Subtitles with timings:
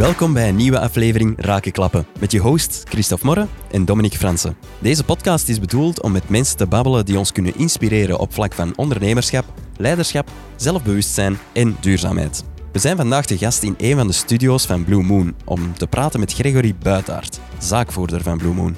[0.00, 4.56] Welkom bij een nieuwe aflevering Rakenklappen met je host Christophe Morre en Dominique Fransen.
[4.78, 8.52] Deze podcast is bedoeld om met mensen te babbelen die ons kunnen inspireren op vlak
[8.52, 9.44] van ondernemerschap,
[9.76, 12.44] leiderschap, zelfbewustzijn en duurzaamheid.
[12.72, 15.86] We zijn vandaag de gast in een van de studio's van Blue Moon om te
[15.86, 18.76] praten met Gregory Buitaert, zaakvoerder van Blue Moon.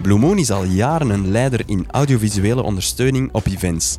[0.00, 3.98] Blue Moon is al jaren een leider in audiovisuele ondersteuning op events.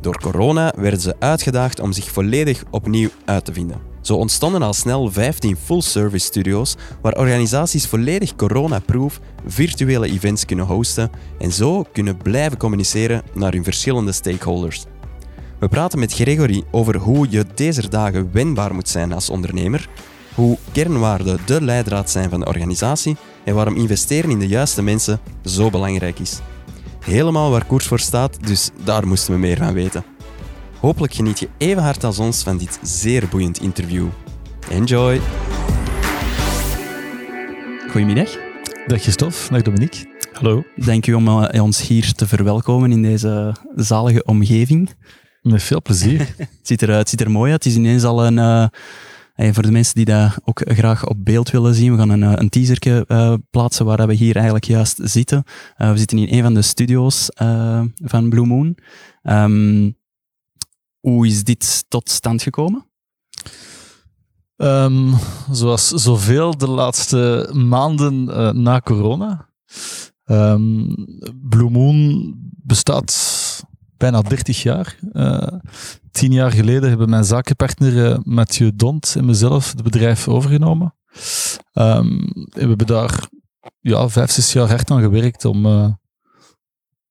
[0.00, 3.95] Door corona werden ze uitgedaagd om zich volledig opnieuw uit te vinden.
[4.06, 11.10] Zo ontstonden al snel 15 full-service studio's waar organisaties volledig coronaproof virtuele events kunnen hosten
[11.38, 14.84] en zo kunnen blijven communiceren naar hun verschillende stakeholders.
[15.58, 19.88] We praten met Gregory over hoe je deze dagen wendbaar moet zijn als ondernemer,
[20.34, 25.20] hoe kernwaarden de leidraad zijn van de organisatie en waarom investeren in de juiste mensen
[25.44, 26.38] zo belangrijk is.
[27.00, 30.15] Helemaal waar koers voor staat, dus daar moesten we meer van weten.
[30.80, 34.06] Hopelijk geniet je even hard als ons van dit zeer boeiend interview.
[34.70, 35.20] Enjoy!
[37.90, 38.38] Goedemiddag.
[38.86, 40.06] Dag Christophe, dag Dominique.
[40.32, 40.64] Hallo.
[40.76, 44.90] Dank u om uh, ons hier te verwelkomen in deze zalige omgeving.
[45.42, 46.18] Met veel plezier.
[46.36, 47.64] het, ziet er, het ziet er mooi uit.
[47.64, 48.36] Het is ineens al een...
[48.36, 52.40] Uh, voor de mensen die dat ook graag op beeld willen zien, we gaan een,
[52.40, 55.42] een teaserke uh, plaatsen waar we hier eigenlijk juist zitten.
[55.78, 58.76] Uh, we zitten in een van de studio's uh, van Blue Moon.
[59.22, 59.96] Um,
[61.10, 62.86] hoe is dit tot stand gekomen?
[64.56, 65.14] Um,
[65.50, 69.48] zoals zoveel de laatste maanden uh, na corona.
[70.24, 70.94] Um,
[71.48, 73.14] Blue Moon bestaat
[73.96, 74.98] bijna 30 jaar.
[75.12, 75.46] Uh,
[76.10, 80.94] tien jaar geleden hebben mijn zakenpartner uh, Mathieu Dont en mezelf het bedrijf overgenomen.
[81.72, 83.28] En we hebben daar
[83.80, 85.62] ja, vijf, zes jaar hard aan gewerkt om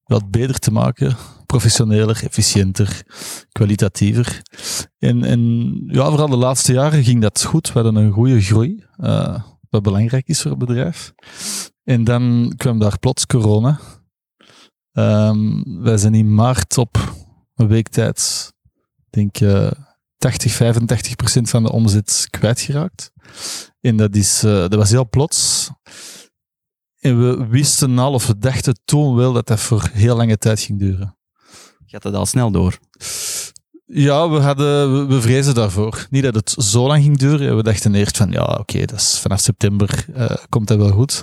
[0.03, 3.03] wat beter te maken professioneler, efficiënter,
[3.51, 4.41] kwalitatiever.
[4.99, 5.41] En, en
[5.87, 7.67] ja, vooral de laatste jaren ging dat goed.
[7.67, 11.13] We hadden een goede groei, uh, wat belangrijk is voor het bedrijf.
[11.83, 13.79] En dan kwam daar plots corona.
[14.91, 17.15] Um, wij zijn in maart op
[17.55, 18.51] een week tijd,
[19.09, 19.71] denk uh,
[20.17, 23.11] 80, 85 procent van de omzet kwijtgeraakt.
[23.81, 25.69] En dat, is, uh, dat was heel plots.
[26.99, 30.59] En we wisten al, of we dachten toen wel, dat dat voor heel lange tijd
[30.59, 31.14] ging duren.
[31.85, 32.77] Gaat dat al snel door?
[33.87, 36.07] Ja, we, hadden, we, vrezen daarvoor.
[36.09, 37.55] Niet dat het zo lang ging duren.
[37.55, 41.21] We dachten eerst van, ja, oké, dat is vanaf september uh, komt dat wel goed.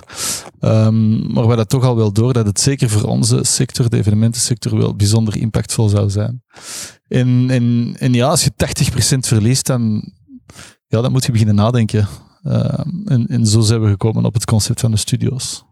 [0.59, 3.97] Um, maar we hadden toch al wel door dat het zeker voor onze sector, de
[3.97, 6.43] evenementensector, wel bijzonder impactvol zou zijn.
[7.07, 8.51] En, en, en ja, als je
[9.15, 10.13] 80% verliest, dan,
[10.87, 12.07] ja, dan moet je beginnen nadenken.
[12.43, 15.65] Uh, en, en zo zijn we gekomen op het concept van de studio's.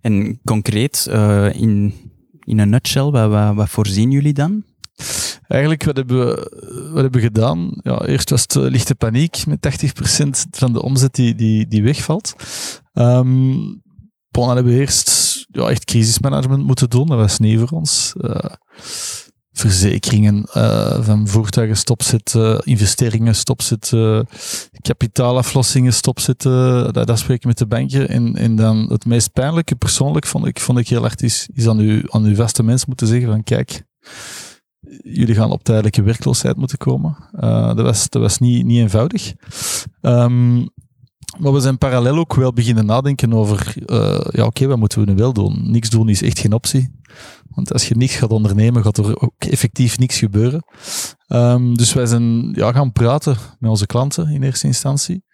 [0.00, 1.94] En concreet, uh, in
[2.44, 4.64] in een nutshell, wat, wat, voorzien jullie dan?
[5.46, 7.70] Eigenlijk, wat hebben we, wat hebben gedaan?
[7.82, 9.86] Ja, eerst was het lichte paniek met
[10.26, 12.34] 80% van de omzet die, die, wegvalt.
[12.92, 13.82] Um,
[14.30, 17.06] hebben we eerst ja, echt crisismanagement moeten doen.
[17.06, 18.12] Dat was nieuw voor ons.
[18.20, 18.36] Uh,
[19.54, 24.26] verzekeringen uh, van voertuigen stopzetten, investeringen stopzetten,
[24.80, 28.08] kapitaalaflossingen stopzetten, dat, dat spreken met de banken.
[28.08, 31.68] En, en dan het meest pijnlijke persoonlijk vond ik, vond ik heel hard is, is
[31.68, 33.84] aan, uw, aan uw vaste mensen moeten zeggen van kijk,
[35.02, 37.16] jullie gaan op tijdelijke werkloosheid moeten komen.
[37.40, 39.34] Uh, dat was, dat was niet, niet eenvoudig.
[40.00, 40.68] Um,
[41.38, 45.10] maar we zijn parallel ook wel beginnen nadenken over, uh, ja oké, wat moeten we
[45.10, 45.70] nu wel doen?
[45.70, 47.02] Niks doen is echt geen optie.
[47.48, 50.64] Want als je niks gaat ondernemen, gaat er ook effectief niks gebeuren.
[51.28, 55.24] Um, dus wij zijn ja, gaan praten met onze klanten in eerste instantie.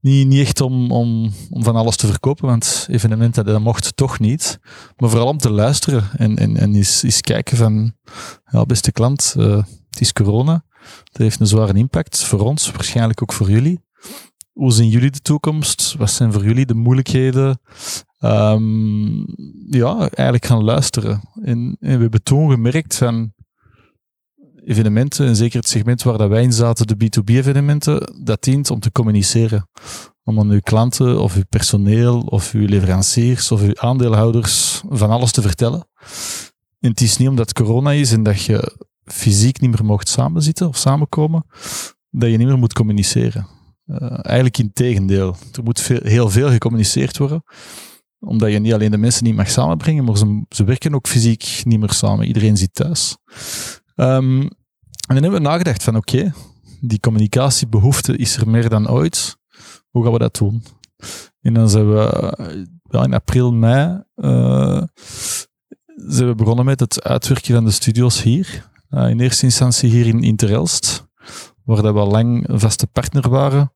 [0.00, 4.18] Niet, niet echt om, om, om van alles te verkopen, want evenementen dat mocht toch
[4.18, 4.58] niet.
[4.96, 7.92] Maar vooral om te luisteren en, en, en eens, eens kijken van,
[8.44, 9.56] ja, beste klant, uh,
[9.90, 10.64] het is corona.
[11.04, 13.80] Dat heeft een zware impact voor ons, waarschijnlijk ook voor jullie.
[14.52, 15.94] Hoe zien jullie de toekomst?
[15.98, 17.60] Wat zijn voor jullie de moeilijkheden?
[18.24, 19.24] Um,
[19.68, 21.20] ja, eigenlijk gaan luisteren.
[21.42, 23.32] En, we hebben toen gemerkt van
[24.64, 28.80] evenementen, en zeker het segment waar dat wij in zaten, de B2B-evenementen, dat dient om
[28.80, 29.68] te communiceren.
[30.24, 35.32] Om aan uw klanten of uw personeel of uw leveranciers of uw aandeelhouders van alles
[35.32, 35.88] te vertellen.
[36.80, 40.68] En het is niet omdat corona is en dat je fysiek niet meer mocht samenzitten
[40.68, 41.44] of samenkomen,
[42.10, 43.46] dat je niet meer moet communiceren.
[43.86, 45.36] Uh, eigenlijk in tegendeel.
[45.52, 47.42] Er moet veel, heel veel gecommuniceerd worden
[48.20, 51.60] omdat je niet alleen de mensen niet mag samenbrengen, maar ze, ze werken ook fysiek
[51.64, 52.26] niet meer samen.
[52.26, 53.16] Iedereen zit thuis.
[53.96, 56.32] Um, en dan hebben we nagedacht van oké,
[56.80, 59.36] die communicatiebehoefte is er meer dan ooit.
[59.90, 60.62] Hoe gaan we dat doen?
[61.40, 62.34] En dan zijn we
[62.90, 64.82] ja, in april, mei uh,
[65.96, 68.68] zijn we begonnen met het uitwerken van de studio's hier.
[68.90, 71.06] Uh, in eerste instantie hier in Interelst,
[71.64, 73.72] waar dat we al lang vaste partner waren.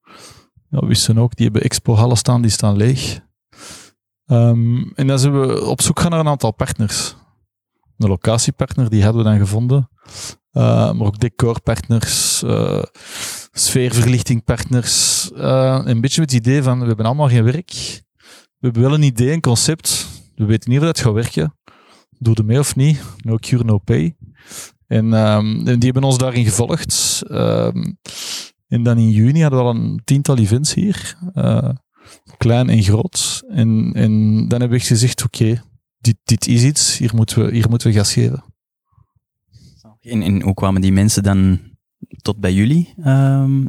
[0.69, 3.21] Ja, we wisten ook, die hebben Expo Hallen staan, die staan leeg.
[4.27, 7.17] Ehm, en dan zijn we op zoek gaan naar een aantal partners.
[7.99, 9.89] Een locatiepartner, die hadden we dan gevonden.
[10.53, 12.83] Uh, maar ook decorpartners, uh,
[13.53, 15.31] sfeerverlichtingpartners.
[15.37, 17.71] Uh, een beetje met het idee van, we hebben allemaal geen werk.
[18.59, 20.07] We hebben wel een idee, een concept.
[20.35, 21.59] We weten niet of dat gaat werken.
[22.19, 23.03] Doe er mee of niet.
[23.23, 24.17] No cure, no pay.
[24.87, 27.23] En, en die hebben ons daarin gevolgd.
[28.69, 31.17] En dan in juni hadden we al een tiental events hier.
[32.37, 33.43] Klein en groot.
[33.49, 35.63] En, en dan hebben we gezegd, oké, okay,
[35.99, 36.99] dit, dit is iets.
[36.99, 38.45] Hier moeten we, hier moeten we gas geven.
[40.01, 41.61] En, en hoe kwamen die mensen dan
[42.23, 42.95] tot bij jullie?
[43.07, 43.67] Um,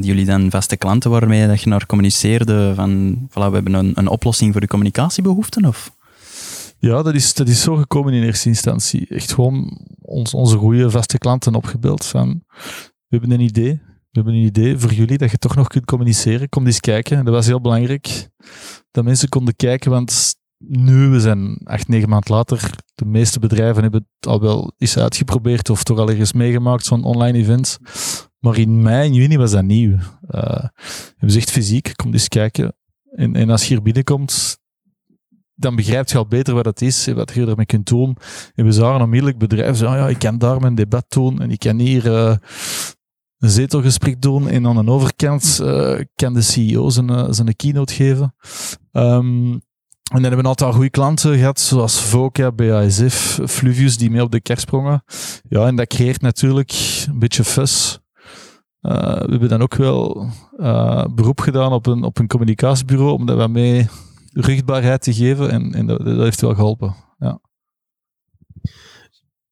[0.00, 4.08] jullie dan vaste klanten waarmee dat je naar communiceerde van voilà, we hebben een, een
[4.08, 5.64] oplossing voor de communicatiebehoeften?
[5.64, 5.94] Of?
[6.78, 9.06] Ja, dat is, dat is zo gekomen in eerste instantie.
[9.08, 12.42] Echt gewoon ons, onze goede vaste klanten opgebeeld van
[13.12, 13.80] we hebben een idee,
[14.12, 16.48] we hebben een idee voor jullie dat je toch nog kunt communiceren.
[16.48, 17.24] Kom eens kijken.
[17.24, 18.28] Dat was heel belangrijk.
[18.90, 23.82] Dat mensen konden kijken, want nu, we zijn acht, negen maanden later, de meeste bedrijven
[23.82, 27.78] hebben het al wel eens uitgeprobeerd of toch al ergens meegemaakt, zo'n online event.
[28.38, 29.98] Maar in mei juni was dat nieuw.
[30.30, 30.64] Uh,
[31.16, 32.76] hebben fysiek, kom eens kijken.
[33.10, 34.58] En, en als je hier binnenkomt,
[35.54, 38.16] dan begrijp je al beter wat het is wat je ermee kunt doen.
[38.54, 41.50] En we zagen onmiddellijk bedrijven zeggen, oh ja, ik kan daar mijn debat doen en
[41.50, 42.36] ik kan hier uh,
[43.42, 48.34] een zetelgesprek doen en aan de overkant uh, kan de CEO zijn, zijn keynote geven.
[48.92, 49.52] Um,
[50.12, 54.22] en dan hebben we een aantal goede klanten gehad, zoals Voca, BASF, Fluvius, die mee
[54.22, 55.04] op de kerst sprongen.
[55.48, 56.72] Ja, en dat creëert natuurlijk
[57.08, 58.00] een beetje fus.
[58.82, 60.30] Uh, we hebben dan ook wel
[61.14, 63.88] beroep gedaan op een, op een communicatiebureau om dat wat mee
[64.32, 65.50] rugbaarheid te geven.
[65.50, 66.94] En, en dat, dat, heeft wel geholpen.
[67.18, 67.40] Ja.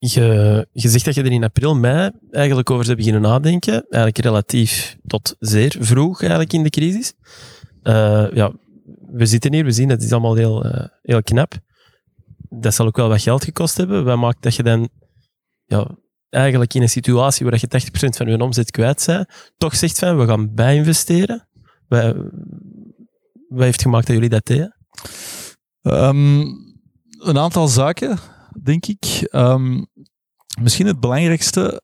[0.02, 3.72] Je, je zegt dat je er in april, mei eigenlijk over zou beginnen nadenken.
[3.72, 7.12] Eigenlijk relatief tot zeer vroeg eigenlijk in de crisis.
[7.82, 8.52] Uh, ja,
[9.12, 11.54] we zitten hier, we zien dat is allemaal heel, uh, heel knap.
[12.48, 14.04] Dat zal ook wel wat geld gekost hebben.
[14.04, 14.88] Wat maakt dat je dan
[15.64, 15.96] ja,
[16.28, 20.18] eigenlijk in een situatie waar je 80% van je omzet kwijt bent, toch zegt van
[20.18, 21.48] we gaan bijinvesteren?
[21.88, 22.16] Wat,
[23.48, 24.76] wat heeft gemaakt dat jullie dat deden?
[25.82, 26.40] Um,
[27.18, 28.18] een aantal zaken,
[28.62, 29.28] denk ik.
[29.32, 29.86] Um,
[30.60, 31.82] misschien het belangrijkste.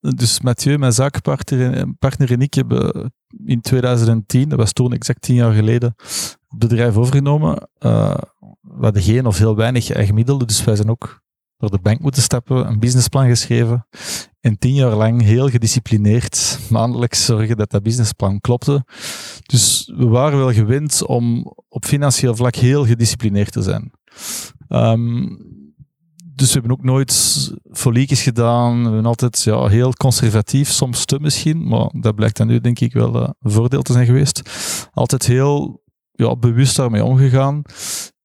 [0.00, 3.12] Dus Mathieu, mijn zakenpartner partner en ik hebben
[3.44, 5.94] in 2010, dat was toen exact tien jaar geleden,
[6.48, 7.68] het bedrijf overgenomen.
[7.78, 8.14] Uh,
[8.60, 11.22] we hadden geen of heel weinig eigen middelen, dus wij zijn ook
[11.56, 13.86] door de bank moeten stappen, een businessplan geschreven
[14.40, 18.84] en tien jaar lang heel gedisciplineerd maandelijks zorgen dat dat businessplan klopte.
[19.42, 23.92] Dus we waren wel gewend om op financieel vlak heel gedisciplineerd te zijn.
[24.68, 25.59] Um,
[26.40, 28.78] dus we hebben ook nooit foliekjes gedaan.
[28.78, 32.80] We hebben altijd ja, heel conservatief, soms te misschien, maar dat blijkt dan nu denk
[32.80, 34.42] ik wel uh, een voordeel te zijn geweest.
[34.92, 35.82] Altijd heel
[36.12, 37.62] ja, bewust daarmee omgegaan.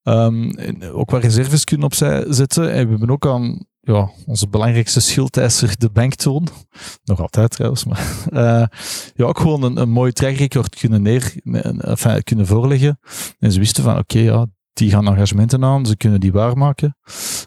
[0.04, 0.56] Um,
[0.92, 2.72] ook wat reserves kunnen opzij zetten.
[2.72, 6.48] En we hebben ook aan ja, onze belangrijkste schildeiser de banktoon.
[7.04, 8.66] Nog altijd trouwens, maar uh,
[9.20, 11.34] ja, ook gewoon een, een mooi track record kunnen, neer,
[11.78, 13.00] enfin, kunnen voorleggen.
[13.40, 14.46] En ze wisten van oké, ja,
[14.76, 16.98] die gaan engagementen aan, ze kunnen die waarmaken.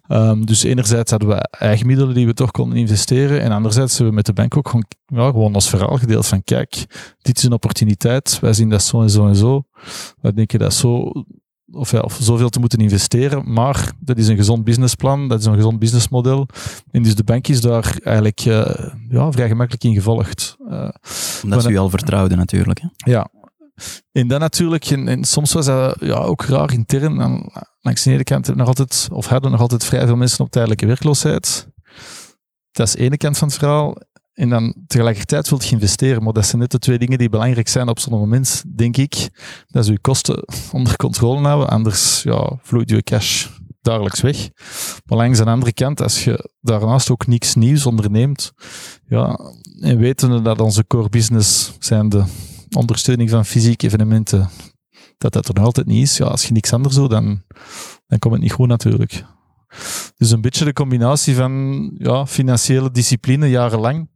[0.09, 4.09] Um, dus enerzijds hadden we eigen middelen die we toch konden investeren en anderzijds hebben
[4.09, 6.87] we met de bank ook gewoon, ja, gewoon als verhaal gedeeld van kijk,
[7.23, 9.63] dit is een opportuniteit, wij zien dat zo en zo en zo.
[10.20, 11.13] Wij denken dat zo
[11.73, 15.47] of, ja, of zoveel te moeten investeren, maar dat is een gezond businessplan, dat is
[15.47, 16.49] een gezond businessmodel.
[16.91, 18.67] En dus de bank is daar eigenlijk uh,
[19.08, 20.56] ja, vrij gemakkelijk in gevolgd.
[20.70, 20.89] Uh,
[21.43, 22.81] Omdat ze u al vertrouwden natuurlijk.
[22.81, 23.11] Hè?
[23.11, 23.31] Ja,
[24.13, 27.20] en dan natuurlijk, en, soms was dat ja, ook raar intern.
[27.20, 30.51] En langs de ene kant nog altijd, of hadden nog altijd vrij veel mensen op
[30.51, 31.69] tijdelijke werkloosheid.
[32.73, 33.97] Dat is de ene kant van het verhaal.
[34.32, 36.23] En dan tegelijkertijd wilt je investeren.
[36.23, 39.29] Maar dat zijn net de twee dingen die belangrijk zijn op zo'n moment, denk ik.
[39.67, 41.69] Dat is je kosten onder controle houden.
[41.69, 43.47] Anders ja, vloeit je cash
[43.81, 44.51] dagelijks weg.
[45.05, 48.53] Maar langs de andere kant, als je daarnaast ook niks nieuws onderneemt,
[49.06, 49.39] ja,
[49.81, 52.25] en wetende dat onze core business zijn de
[52.77, 54.51] ondersteuning van fysieke evenementen,
[55.19, 56.17] dat dat er nog altijd niet is.
[56.17, 57.43] Ja, als je niks anders doet, dan,
[58.06, 59.25] dan komt het niet goed natuurlijk.
[60.17, 64.10] Dus een beetje de combinatie van ja, financiële discipline jarenlang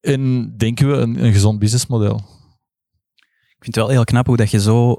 [0.00, 2.16] en denken we een, een gezond businessmodel.
[3.58, 4.98] Ik vind het wel heel knap hoe dat je zo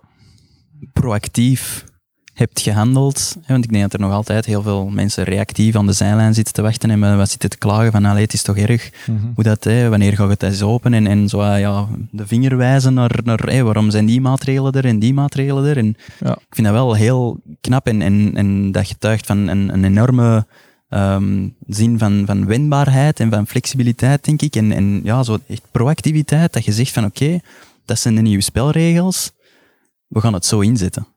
[0.93, 1.85] proactief
[2.39, 3.35] hebt gehandeld.
[3.47, 6.53] Want ik denk dat er nog altijd heel veel mensen reactief aan de zijlijn zitten
[6.53, 9.17] te wachten en wat zitten te klagen van, allee, het is toch erg mhm.
[9.35, 12.93] hoe dat, hè, wanneer gaat het eens open en, en zo ja, de vinger wijzen
[12.93, 15.77] naar, naar waarom zijn die maatregelen er en die maatregelen er.
[15.77, 16.31] En ja.
[16.31, 20.45] ik vind dat wel heel knap en, en, en dat getuigt van een, een enorme
[20.89, 24.55] ehm, zin van, van wendbaarheid en van flexibiliteit, denk ik.
[24.55, 27.39] En, en ja, zo echt proactiviteit, dat je zegt van oké,
[27.85, 29.31] dat zijn de nieuwe spelregels,
[30.07, 31.07] we gaan het zo inzetten.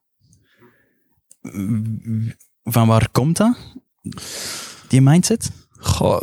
[2.63, 3.57] Van waar komt dat?
[4.89, 5.51] Die mindset?
[5.71, 6.21] Goh,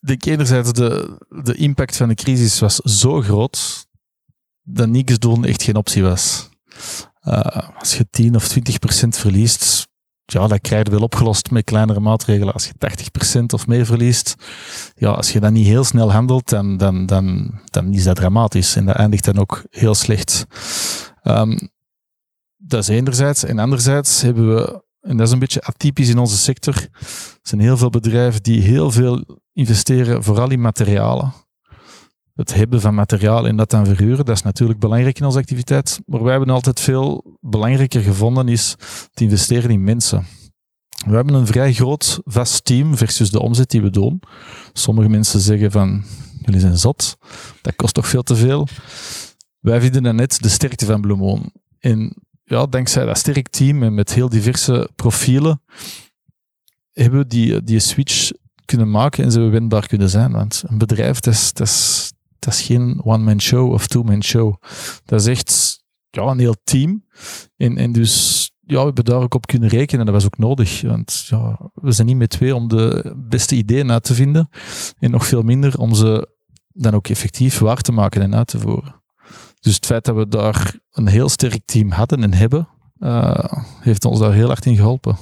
[0.00, 3.86] denk enerzijds de, de impact van de crisis was zo groot
[4.62, 6.48] dat niks doen echt geen optie was.
[7.22, 7.40] Uh,
[7.78, 9.88] als je 10 of 20 procent verliest,
[10.24, 12.52] ja, dat krijg je wel opgelost met kleinere maatregelen.
[12.52, 14.34] Als je 80 procent of meer verliest,
[14.94, 18.76] ja, als je dat niet heel snel handelt, dan, dan, dan, dan is dat dramatisch.
[18.76, 20.46] En dat eindigt dan ook heel slecht.
[21.22, 21.70] Um,
[22.66, 23.44] dat is enerzijds.
[23.44, 27.60] En anderzijds hebben we, en dat is een beetje atypisch in onze sector, er zijn
[27.60, 31.32] heel veel bedrijven die heel veel investeren, vooral in materialen
[32.34, 36.00] het hebben van materiaal en dat dan verhuren, dat is natuurlijk belangrijk in onze activiteit.
[36.06, 38.74] Maar wij hebben altijd veel belangrijker gevonden is
[39.12, 40.26] te investeren in mensen.
[41.06, 44.22] We hebben een vrij groot vast team versus de omzet die we doen.
[44.72, 46.04] Sommige mensen zeggen van,
[46.40, 47.16] jullie zijn zot,
[47.62, 48.66] dat kost toch veel te veel.
[49.60, 51.52] Wij vinden dat net de sterkte van Bloemon.
[51.78, 52.16] En
[52.52, 55.62] ja, dankzij dat sterk team en met heel diverse profielen,
[56.92, 58.30] hebben we die, die switch
[58.64, 60.32] kunnen maken en zijn we winbaar kunnen zijn.
[60.32, 64.54] Want een bedrijf, dat is, dat is, dat is geen one-man show of two-man show.
[65.04, 65.80] Dat is echt
[66.10, 67.04] ja, een heel team.
[67.56, 70.04] En, en dus ja, we hebben daar ook op kunnen rekenen.
[70.04, 70.82] Dat was ook nodig.
[70.82, 74.48] Want ja, we zijn niet met twee om de beste ideeën uit te vinden.
[74.98, 76.28] En nog veel minder om ze
[76.68, 79.01] dan ook effectief waar te maken en uit te voeren.
[79.62, 83.44] Dus het feit dat we daar een heel sterk team hadden en hebben, uh,
[83.80, 85.16] heeft ons daar heel hard in geholpen.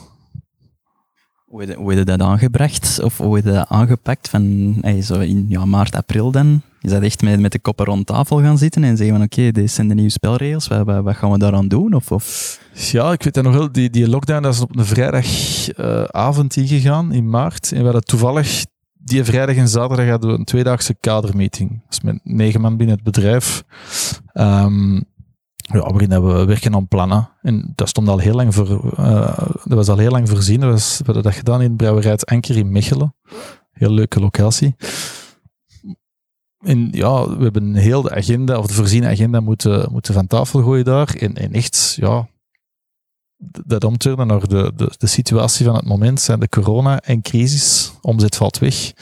[1.46, 3.00] Hoe heb, je, dat aangebracht?
[3.02, 6.62] Of hoe heb je dat aangepakt van hey, zo in ja, maart, april dan?
[6.80, 9.38] Is dat echt met, met de koppen rond tafel gaan zitten en zeggen van oké,
[9.38, 11.94] okay, dit zijn de nieuwe spelregels, wat, wat, wat, gaan we daaraan doen?
[11.94, 12.58] Of, of?
[12.74, 16.62] Ja, ik weet dat nog wel, die, die lockdown dat is op een vrijdagavond uh,
[16.62, 17.72] ingegaan in maart.
[17.72, 18.64] En we hadden toevallig
[19.10, 21.82] die vrijdag en zaterdag hadden we een tweedaagse kadermeeting.
[21.88, 23.64] Dus met negen man binnen het bedrijf.
[24.32, 25.04] Um,
[25.56, 27.30] ja, waarin we werken aan plannen.
[27.42, 30.60] En dat stond al heel lang voor, uh, dat was al heel lang voorzien.
[30.60, 33.14] We hadden dat gedaan in Brouwerij Anker in Mechelen.
[33.70, 34.74] Heel leuke locatie.
[36.58, 40.62] En ja, we hebben heel de agenda, of de voorziene agenda, moeten, moeten van tafel
[40.62, 41.14] gooien daar.
[41.14, 42.28] En, en echt, ja,
[43.66, 47.92] dat omturnen naar de, de, de situatie van het moment zijn de corona en crisis.
[48.00, 48.92] Omzet valt weg.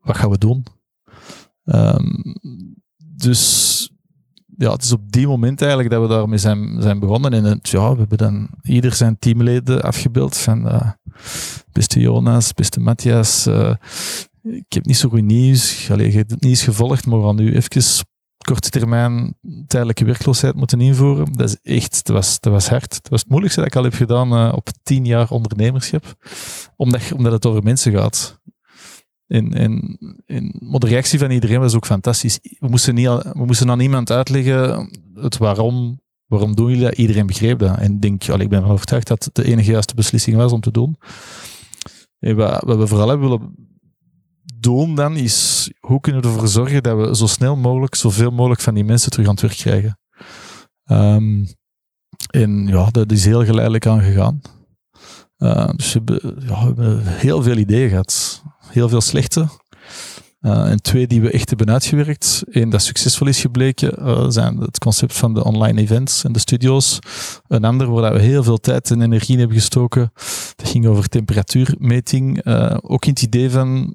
[0.00, 0.66] Wat gaan we doen?
[1.64, 2.36] Um,
[3.16, 3.90] dus
[4.56, 7.32] ja, het is op die moment eigenlijk dat we daarmee zijn, zijn begonnen.
[7.32, 10.90] En ja, we hebben dan ieder zijn teamleden afgebeeld van uh,
[11.72, 13.46] beste Jonas, beste Matthias.
[13.46, 13.74] Uh,
[14.42, 15.90] ik heb niet zo goed nieuws.
[15.90, 17.82] Allee, je hebt het niet eens gevolgd, maar we gaan nu even
[18.42, 19.34] korte termijn
[19.66, 21.32] tijdelijke werkloosheid moeten invoeren.
[21.32, 22.90] Dat is echt, dat was, dat was hard.
[22.90, 26.14] Dat was het moeilijkste dat ik al heb gedaan uh, op tien jaar ondernemerschap.
[26.76, 28.40] Omdat, omdat het over mensen gaat.
[29.26, 32.38] En, en, en, de reactie van iedereen was ook fantastisch.
[32.42, 36.94] We moesten, niet, we moesten aan niemand uitleggen het waarom, waarom doen jullie dat.
[36.94, 37.78] Iedereen begreep dat.
[37.78, 40.60] En denk, allee, ik ben ervan overtuigd dat het de enige juiste beslissing was om
[40.60, 40.96] te doen.
[42.18, 43.71] En wat, wat we vooral hebben willen
[44.54, 48.60] doen dan, is hoe kunnen we ervoor zorgen dat we zo snel mogelijk, zoveel mogelijk
[48.60, 49.98] van die mensen terug aan het werk krijgen.
[50.84, 51.46] Um,
[52.30, 54.40] en ja, dat is heel geleidelijk aangegaan.
[55.38, 55.98] Uh, dus we
[56.44, 59.48] hebben, ja, heel veel ideeën gehad heel veel slechte.
[60.40, 62.42] Uh, en twee die we echt hebben uitgewerkt.
[62.50, 66.38] Eén dat succesvol is gebleken, uh, zijn het concept van de online events en de
[66.38, 66.98] studio's.
[67.46, 70.12] Een ander waar we heel veel tijd en energie in hebben gestoken.
[70.56, 72.46] Dat ging over temperatuurmeting.
[72.46, 73.94] Uh, ook in het idee van,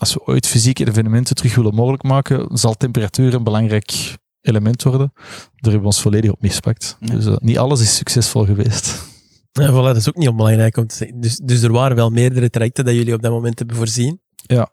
[0.00, 5.12] als we ooit fysieke evenementen terug willen mogelijk maken, zal temperatuur een belangrijk element worden.
[5.14, 6.96] Daar hebben we ons volledig op mispakt.
[7.00, 7.14] Ja.
[7.14, 9.08] Dus niet alles is succesvol geweest.
[9.52, 11.20] Ja, voilà, dat is ook niet onbelangrijk om te zeggen.
[11.20, 14.20] Dus, dus er waren wel meerdere trajecten dat jullie op dat moment hebben voorzien.
[14.36, 14.70] Ja.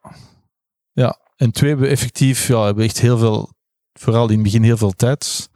[0.92, 1.20] Ja.
[1.36, 3.54] En twee hebben we effectief, ja, hebben echt heel veel,
[3.94, 5.50] vooral in het begin heel veel tijd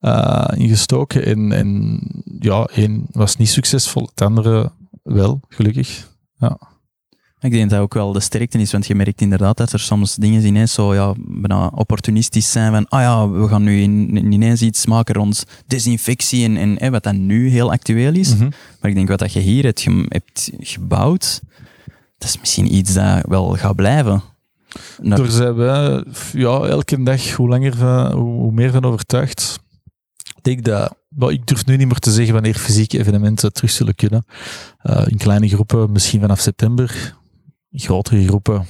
[0.00, 1.24] uh, ingestoken.
[1.24, 2.00] En, en
[2.38, 6.08] ja, één was niet succesvol, het andere wel, gelukkig.
[6.38, 6.71] Ja.
[7.42, 9.80] Ik denk dat dat ook wel de sterkte is, want je merkt inderdaad dat er
[9.80, 14.32] soms dingen ineens zo ja, bijna opportunistisch zijn van ah ja, we gaan nu in,
[14.32, 18.34] ineens iets maken rond desinfectie en, en hè, wat dan nu heel actueel is.
[18.34, 18.50] Mm -hmm.
[18.80, 21.40] Maar ik denk wat dat je hier hebt, ge hebt gebouwd,
[22.18, 24.22] dat is misschien iets dat wel gaat blijven.
[25.00, 25.18] Naar...
[25.18, 25.54] Daar zijn
[26.32, 29.60] ja, elke dag hoe langer van, hoe meer van overtuigd.
[30.34, 30.96] Ik denk dat
[31.32, 34.24] ik durf nu niet meer te zeggen wanneer fysieke evenementen terug zullen kunnen.
[34.82, 37.20] Uh, in kleine groepen, misschien vanaf september
[37.72, 38.66] grotere groepen.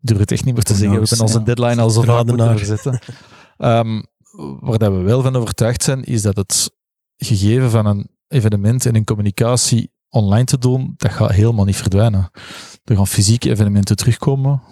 [0.00, 1.00] durf het echt niet meer te zeggen.
[1.00, 3.00] We hebben onze deadline al zo vaak moeten verzetten.
[3.58, 4.06] Um,
[4.60, 6.70] waar dat we wel van overtuigd zijn, is dat het
[7.16, 12.30] gegeven van een evenement en een communicatie online te doen, dat gaat helemaal niet verdwijnen.
[12.84, 14.62] Er gaan fysieke evenementen terugkomen.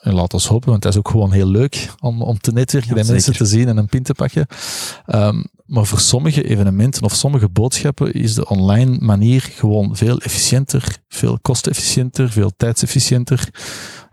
[0.00, 2.94] En laat ons hopen, want dat is ook gewoon heel leuk om, om te netwerken
[2.94, 4.46] Ja, en mensen te zien en een pin te pakken.
[5.06, 10.98] Ehm, maar voor sommige evenementen of sommige boodschappen is de online manier gewoon veel efficiënter,
[11.08, 13.48] veel kostefficiënter, veel tijdsefficiënter.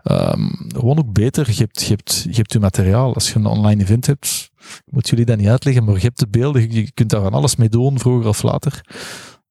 [0.02, 1.46] Ehm, gewoon ook beter.
[1.50, 3.14] Je hebt, je, hebt, je hebt je materiaal.
[3.14, 4.50] Als je een online event hebt,
[4.84, 7.56] moet jullie dat niet uitleggen, maar je hebt de beelden, je kunt daar van alles
[7.56, 8.80] mee doen, vroeger of later.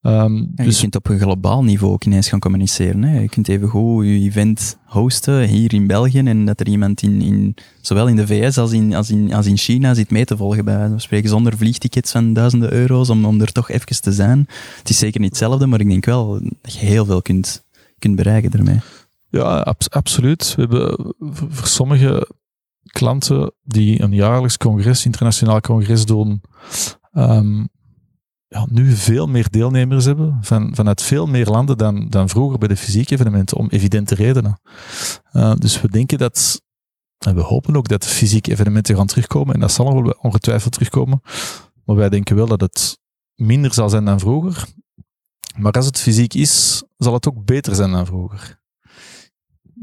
[0.01, 3.03] Ehm, Ja, dus je kunt op een globaal niveau ook ineens gaan communiceren.
[3.03, 3.19] Hè.
[3.19, 7.21] Je kunt even goed je event hosten hier in België en dat er iemand in,
[7.21, 10.37] in zowel in de VS als in, als, in, als in China zit mee te
[10.37, 14.11] volgen bij van spreken zonder vliegtickets van duizenden euro's om, om er toch even te
[14.13, 14.47] zijn.
[14.77, 17.65] Het is zeker niet hetzelfde, maar ik denk wel dat je heel veel kunt,
[17.99, 18.79] kunt bereiken daarmee.
[19.29, 20.53] Ja, abs- absoluut.
[20.55, 22.27] We hebben voor, voor sommige
[22.83, 26.41] klanten die een jaarlijks congres, internationaal congres doen,
[27.11, 27.65] ehm,
[28.51, 32.67] ja, nu veel meer deelnemers hebben van, vanuit veel meer landen dan, dan vroeger bij
[32.67, 34.59] de fysieke evenementen, om evidente redenen.
[35.31, 36.61] Eh, dus we denken dat,
[37.17, 41.21] en we hopen ook dat fysieke evenementen gaan terugkomen, en dat zal wel ongetwijfeld terugkomen,
[41.85, 42.99] maar wij denken wel dat het
[43.35, 44.65] minder zal zijn dan vroeger.
[45.57, 48.59] Maar als het fysiek is, zal het ook beter zijn dan vroeger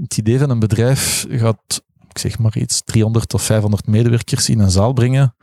[0.00, 4.58] het idee van een bedrijf gaat, ik zeg maar iets, 300 of 500 medewerkers in
[4.58, 5.34] een zaal brengen.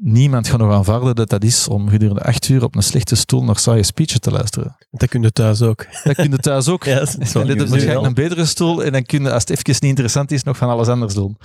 [0.00, 3.44] Niemand gaat nog aanvaarden dat dat is om gedurende acht uur op een slechte stoel
[3.44, 4.76] naar saaie speeches te luisteren.
[4.90, 5.86] Dat kun je thuis ook.
[6.04, 6.84] Dat kun je thuis ook.
[6.88, 9.72] Ja, dat is nu waarschijnlijk een betere stoel en dan kun je, als het even
[9.72, 11.38] niet interessant is, nog van alles anders doen.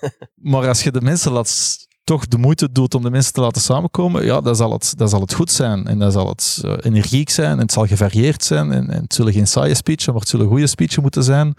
[0.52, 3.62] maar als je de mensen laat, toch de moeite doet om de mensen te laten
[3.62, 5.86] samenkomen, ja, dan zal het, dan zal het goed zijn.
[5.86, 8.72] En dan zal het eh, energiek zijn en het zal gevarieerd zijn.
[8.72, 11.54] En, het zullen geen saaie speechen, maar het zullen goede speechen moeten zijn.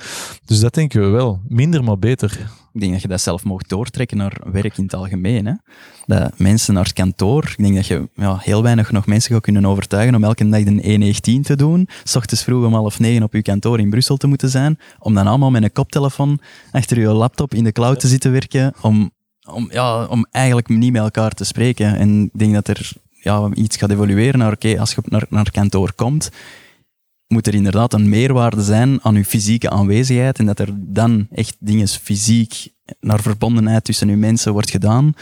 [0.46, 1.39] Dus dat denken we wel.
[1.48, 2.32] Minder, maar beter.
[2.74, 5.46] Ik denk dat je dat zelf mocht doortrekken naar werk in het algemeen.
[5.46, 5.54] Hè?
[6.06, 9.42] Dat mensen naar het kantoor, ik denk dat je ja, heel weinig nog mensen gaat
[9.42, 13.24] kunnen overtuigen om elke dag de E19 te doen, s ochtends vroeg om half negen
[13.24, 16.39] op je kantoor in Brussel te moeten zijn, om dan allemaal met een koptelefoon
[16.72, 19.12] achter je laptop in de cloud te zitten werken, om,
[19.51, 21.95] om, ja, om eigenlijk niet met elkaar te spreken.
[21.98, 25.52] En ik denk dat er ja, iets gaat evolueren naar, oké, als je naar, naar
[25.52, 26.30] kantoor komt,
[27.28, 31.56] moet er inderdaad een meerwaarde zijn aan uw fysieke aanwezigheid en dat er dan echt
[31.60, 32.67] dingen fysiek
[33.00, 35.13] naar verbondenheid tussen uw mensen wordt gedaan.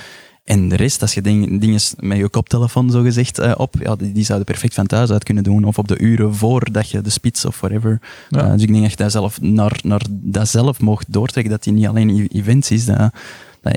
[0.43, 3.95] En de rest, als je ding- dingen met je koptelefoon zo gezegd eh, op, ja,
[3.95, 5.63] die, die zouden perfect van thuis uit kunnen doen.
[5.63, 8.01] Of op de uren voordat je de spits of whatever.
[8.29, 8.43] Ja.
[8.43, 11.63] Eh, dus ik denk dat je dat zelf naar, naar dat zelf mocht doortrekken, dat
[11.63, 12.85] die niet alleen events is.
[12.85, 13.13] Dat-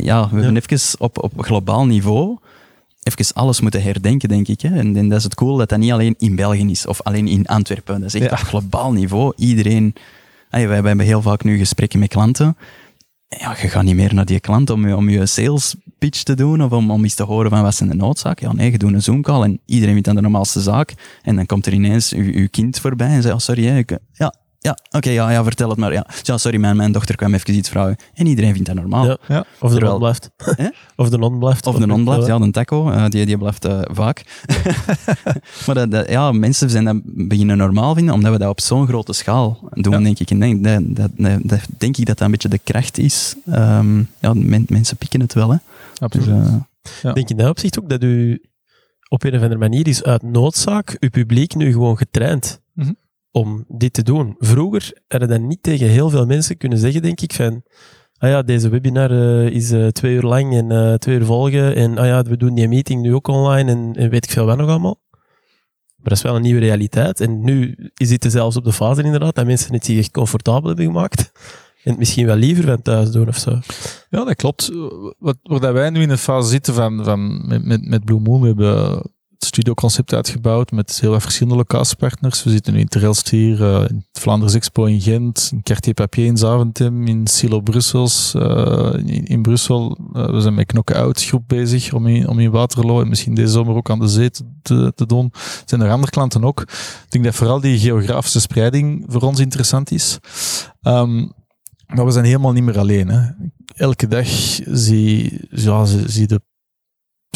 [0.03, 2.39] ja, we hebben even op, op globaal niveau
[3.03, 4.61] even alles moeten herdenken, denk ik.
[4.61, 4.69] Hè.
[4.79, 7.27] En, en dat is het cool dat dat niet alleen in België is of alleen
[7.29, 8.01] in Antwerpen.
[8.01, 8.37] Dat is echt Ja.
[8.41, 9.33] op globaal niveau.
[9.37, 9.95] Iedereen...
[10.49, 12.57] Hey, wij, wij hebben heel vaak nu gesprekken met klanten.
[13.29, 16.35] Ja, je gaat niet meer naar die klant om, je- om je sales pitch te
[16.35, 18.41] doen of om, om eens te horen van wat is de noodzaak.
[18.41, 20.95] Ja, nee, je doet een Zoom-call en iedereen vindt dat de normaalste zaak.
[21.23, 23.99] En dan komt er ineens uw, uw kind voorbij en zegt, oh, sorry, hè, ik-
[24.13, 25.93] ja, ja, oké, ja, ja, vertel het maar.
[25.93, 27.97] Ja, ja sorry, mijn, mijn dochter kwam even iets vragen.
[28.15, 29.05] En iedereen vindt dat normaal.
[29.07, 29.17] Ja.
[29.29, 29.39] Ja.
[29.61, 30.31] Of de Terwijl- non blijft.
[30.37, 30.69] Hè?
[31.03, 31.67] Of de non blijft.
[31.67, 34.25] Of de non blijft, ja, de taco, eh, die, die blijft eh, vaak.
[35.67, 38.87] maar dat, dat- ja, mensen zijn dat beginnen normaal vinden, omdat we dat op zo'n
[38.87, 39.99] grote schaal doen, Ja.
[40.01, 40.31] denk ik.
[40.31, 43.35] En denk, dat, dat, dat, dat- denk ik dat dat een beetje de kracht is.
[43.47, 45.57] Ehm, ja, men- mensen pikken het wel, hè.
[45.57, 46.29] Dus, Absoluut.
[47.03, 48.43] eh, Denk je in dat opzicht ook dat u
[49.09, 52.93] op een of andere manier is uit noodzaak uw publiek nu gewoon getraind Mhm.
[53.31, 54.35] Om dit te doen?
[54.39, 57.63] Vroeger hadden dat niet tegen heel veel mensen kunnen zeggen, denk ik, van
[58.19, 61.75] ah ja, deze webinar eh, is eh, twee uur lang en eh, twee uur volgen
[61.75, 64.47] en ah ja, we doen die meeting nu ook online en, en weet ik veel
[64.47, 65.01] wat nog allemaal.
[65.97, 67.21] Maar dat is wel een nieuwe realiteit.
[67.21, 70.87] En nu zitten zelfs op de fase inderdaad dat mensen het zich echt comfortabel hebben
[70.87, 71.33] gemaakt.
[71.83, 73.51] En het misschien wel liever van thuis doen of zo.
[74.11, 74.71] Ja, dat klopt.
[75.19, 78.41] Wat, waar wij nu in de fase zitten van, van met, met, met Blue Moon,
[78.41, 79.03] we hebben
[79.45, 82.45] studioconcept uitgebouwd met heel wat verschillende locatiepartners.
[82.45, 85.95] We zitten nu in Terelst hier, eh, in het Vlaanders Expo in Gent, in Cartier
[85.95, 89.99] Papier in Zaventem, in Silo Brussels, eh, in, in Brussel.
[90.13, 93.35] Eh, we zijn met Knokken Out groep bezig om in, om in Waterloo en misschien
[93.35, 94.31] deze zomer ook aan de zee
[94.63, 95.31] te, te, doen.
[95.33, 96.61] Er zijn er andere klanten ook.
[96.61, 100.19] Ik denk dat vooral die geografische spreiding voor ons interessant is.
[100.83, 101.27] Ehm,
[101.87, 103.09] maar we zijn helemaal niet meer alleen.
[103.09, 103.31] Hè
[103.79, 104.27] elke dag
[104.67, 106.41] zie, ja, de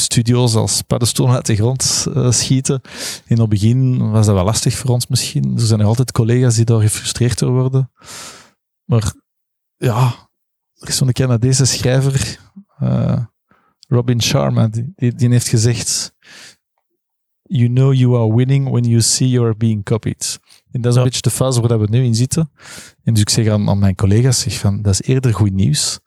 [0.02, 2.80] studio's als paddenstoelen uit de grond eh, schieten.
[3.26, 5.52] In het begin was dat wel lastig voor ons misschien.
[5.56, 7.90] Er zijn nog altijd collega's die daar gefrustreerd door worden.
[8.84, 9.12] Maar
[9.76, 10.14] ja,
[10.74, 12.38] er is zo'n Canadese schrijver,
[12.78, 13.18] eh,
[13.88, 16.14] Robin Sharma, die, die, die heeft gezegd
[17.42, 20.40] You know you are winning when you see you are being copied.
[20.70, 22.50] En dat is een beetje de fase waar we nu in zitten.
[23.04, 25.98] En dus ik zeg aan, aan mijn collega's, zeg van, dat is eerder goed nieuws.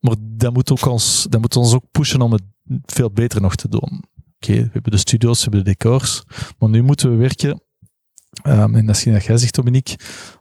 [0.00, 2.42] Maar dat moet, ook ons, dat moet ons ook pushen om het
[2.84, 4.04] veel beter nog te doen.
[4.40, 6.22] Oké, we hebben de studio's, we hebben de decors.
[6.58, 7.62] Maar nu moeten we werken
[8.46, 9.96] Um, en dat is dat jij zegt, Dominique,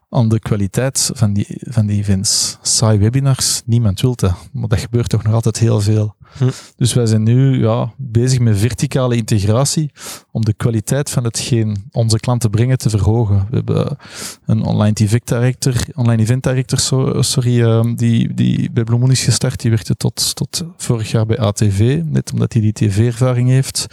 [0.09, 2.57] aan de kwaliteit van die, van die events.
[2.61, 4.49] Saai webinars, niemand wil dat.
[4.51, 6.15] Maar dat gebeurt toch nog altijd heel veel.
[6.37, 6.49] Hm.
[6.75, 9.91] Dus wij zijn nu ja, bezig met verticale integratie
[10.31, 13.47] om de kwaliteit van hetgeen onze klanten brengen te verhogen.
[13.49, 13.97] We hebben
[14.45, 19.23] een online event director, online event director so, sorry, um, die, die bij Bloemoen is
[19.23, 19.61] gestart.
[19.61, 23.85] Die werkte tot, tot vorig jaar bij ATV, net omdat hij die tv-ervaring heeft.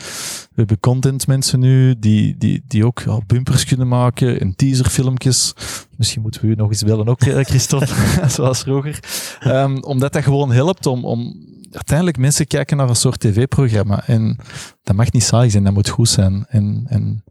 [0.55, 5.55] We hebben content mensen nu die, die, die ook bumpers kunnen maken en teaserfilmpjes.
[5.97, 7.95] Misschien moeten we u nog eens bellen ook, Christophe,
[8.29, 8.99] zoals vroeger.
[9.47, 14.07] Um, omdat dat gewoon helpt om, om uiteindelijk mensen kijken naar een soort tv-programma.
[14.07, 14.37] En
[14.83, 16.47] dat mag niet saai zijn, dat moet goed zijn.
[16.49, 17.25] En, en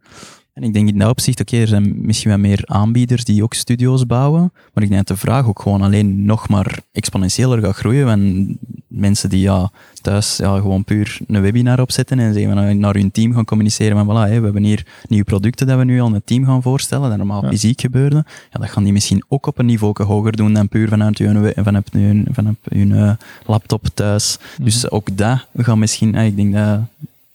[0.54, 3.54] en ik denk in dat opzicht, oké, er zijn misschien wel meer aanbieders die ook
[3.54, 7.76] studio's bouwen, maar ik denk dat de vraag ook gewoon alleen nog maar exponentiëler gaat
[7.76, 8.10] groeien.
[8.10, 12.94] En mensen die ja, thuis ja, gewoon puur een webinar opzetten en zeggen naar, naar
[12.94, 16.14] hun team gaan communiceren van voilà, we hebben hier nieuwe producten dat we nu aan
[16.14, 18.24] het team gaan voorstellen, dat normaal fysiek gebeurde.
[18.52, 21.54] Ja, dat gaan die misschien ook op een niveau hoger doen dan puur vanuit hun,
[21.56, 23.12] vanuit hun, vanuit hun uh,
[23.46, 24.38] laptop thuis.
[24.56, 24.64] Mhm.
[24.64, 26.80] Dus ook dat gaan misschien, ik denk dat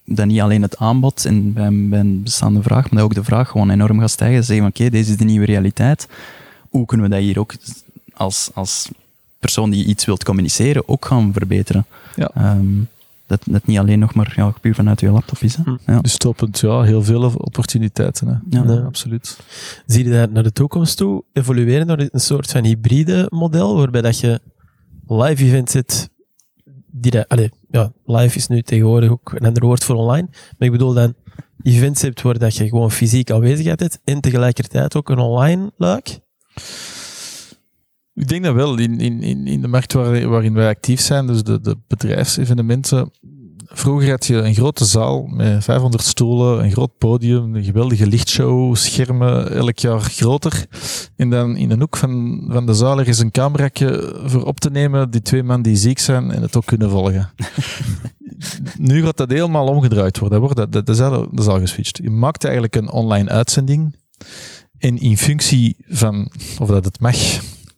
[0.09, 3.25] dat niet alleen het aanbod en bij, bij een bestaande vraag, maar dat ook de
[3.25, 4.45] vraag gewoon enorm gaat stijgen.
[4.45, 6.09] Zeggen van oké, deze is de nieuwe realiteit.
[6.71, 7.55] Hoe kunnen we dat hier ook
[8.15, 8.89] als, als
[9.39, 11.87] persoon die iets wilt communiceren ook gaan verbeteren?
[12.17, 12.57] Ja.
[12.57, 12.89] Um,
[13.27, 15.57] dat het niet alleen nog maar ja, puur vanuit je laptop is.
[15.57, 15.63] Hè?
[15.63, 15.77] Hm.
[15.87, 16.01] Ja.
[16.01, 18.43] Dus topend, ja, heel veel opportuniteiten.
[18.51, 18.59] Hè.
[18.59, 18.81] Ja.
[18.81, 19.39] absoluut.
[19.87, 24.01] Zie je dat naar de toekomst toe evolueren naar een soort van hybride model, waarbij
[24.01, 24.41] dat je
[25.09, 26.11] live events zit
[27.01, 27.25] die
[27.71, 30.29] ja, live is nu tegenwoordig ook een ander woord voor online.
[30.31, 31.15] Maar ik bedoel dan
[31.63, 36.19] events hebt waar dat je gewoon fysiek aanwezigheid hebt en tegelijkertijd ook een online luik.
[38.15, 38.79] Ik denk dat wel.
[38.79, 43.11] In, in, in de markt waarin wij actief zijn, dus de, de bedrijfsevenementen,
[43.71, 48.77] Vroeger had je een grote zaal met 500 stoelen, een groot podium, een geweldige lichtshow,
[48.77, 50.67] schermen, elk jaar groter.
[51.17, 54.61] En dan in een hoek van, van de zaal er is een cameraatje voor op
[54.61, 57.31] te nemen, die twee man die ziek zijn en het ook kunnen volgen.
[58.79, 60.41] nu gaat dat helemaal omgedraaid worden.
[60.41, 61.99] Dat, dat, dat, is al, dat is al geswitcht.
[62.03, 63.97] Je maakt eigenlijk een online uitzending
[64.79, 67.17] en in functie van of dat het mag,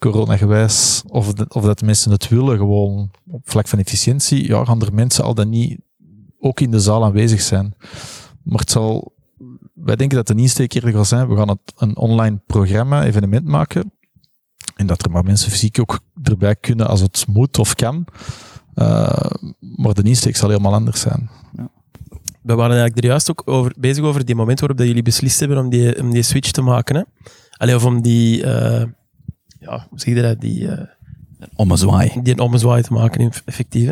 [0.01, 4.95] coronagewijs, of, of dat mensen het willen, gewoon op vlak van efficiëntie, ja, gaan er
[4.95, 5.81] mensen al dan niet
[6.39, 7.75] ook in de zaal aanwezig zijn.
[8.43, 9.15] Maar het zal,
[9.75, 13.45] wij denken dat de insteek eerder zal zijn, we gaan het een online programma, evenement
[13.45, 13.93] maken,
[14.77, 18.05] en dat er maar mensen fysiek ook erbij kunnen als het moet of kan.
[18.75, 21.31] Uh, maar de insteek zal helemaal anders zijn.
[21.57, 21.71] Ja.
[22.43, 25.41] We waren eigenlijk er juist ook over, bezig over die moment waarop dat jullie beslist
[25.41, 26.97] hebben om die, om die switch te maken.
[26.97, 27.03] Hè?
[27.57, 28.83] Allee, of om die, uh,
[29.61, 30.61] ja, hoe zeg je dat, die...
[30.61, 30.81] Uh,
[31.55, 32.21] ommezwaai.
[32.23, 33.91] Die een ommezwaai te maken, effectief.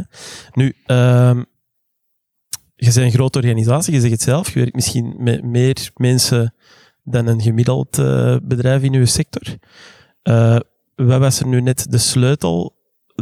[0.54, 1.40] Nu, uh,
[2.74, 6.54] je bent een grote organisatie, je zegt het zelf, je werkt misschien met meer mensen
[7.04, 9.56] dan een gemiddeld uh, bedrijf in uw sector.
[10.22, 10.58] Uh,
[10.94, 12.76] wat was er nu net de sleutel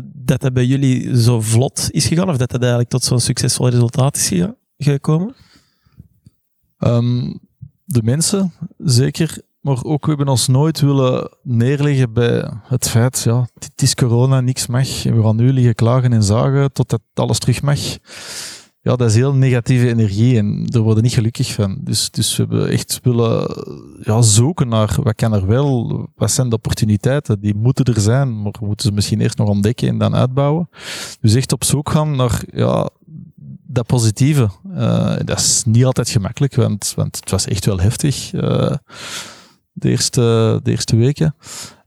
[0.04, 3.68] dat dat bij jullie zo vlot is gegaan, of dat dat eigenlijk tot zo'n succesvol
[3.68, 4.32] resultaat is
[4.78, 5.35] gekomen?
[6.78, 7.38] Um,
[7.85, 9.42] de mensen, zeker.
[9.66, 14.40] Maar ook, we hebben ons nooit willen neerleggen bij het feit, ja, het is corona,
[14.40, 15.05] niks mag.
[15.05, 17.79] En we gaan nu liggen klagen en zagen totdat alles terug mag.
[18.81, 21.79] Ja, dat is heel negatieve energie en daar worden niet gelukkig van.
[21.81, 23.64] Dus, dus we hebben echt willen
[24.02, 28.42] ja, zoeken naar wat kan er wel, wat zijn de opportuniteiten, die moeten er zijn,
[28.42, 30.68] maar we moeten ze misschien eerst nog ontdekken en dan uitbouwen.
[31.20, 32.88] Dus echt op zoek gaan naar ja,
[33.66, 34.48] dat positieve.
[34.74, 38.33] Uh, dat is niet altijd gemakkelijk, want, want het was echt wel heftig.
[38.33, 38.72] Uh,
[39.76, 41.34] de eerste, de eerste weken.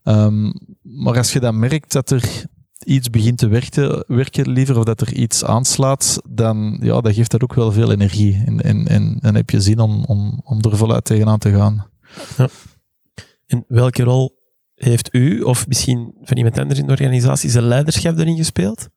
[0.03, 2.47] Um, maar als je dan merkt dat er
[2.83, 7.31] iets begint te werken, werken liever, of dat er iets aanslaat, dan, ja, dat geeft
[7.31, 8.43] dat ook wel veel energie.
[8.45, 11.89] En, en, en, en heb je zin om, om, om er voluit tegenaan te gaan.
[12.37, 12.49] Ja.
[13.45, 14.37] En welke rol
[14.75, 18.89] heeft u, of misschien van iemand anders in de organisatie, zijn leiderschap erin gespeeld?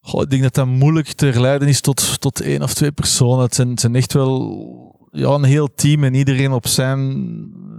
[0.00, 3.44] Goh, ik denk dat dat moeilijk te herleiden is tot, tot één of twee personen.
[3.44, 7.34] Het zijn, het zijn echt wel ja, een heel team en iedereen op zijn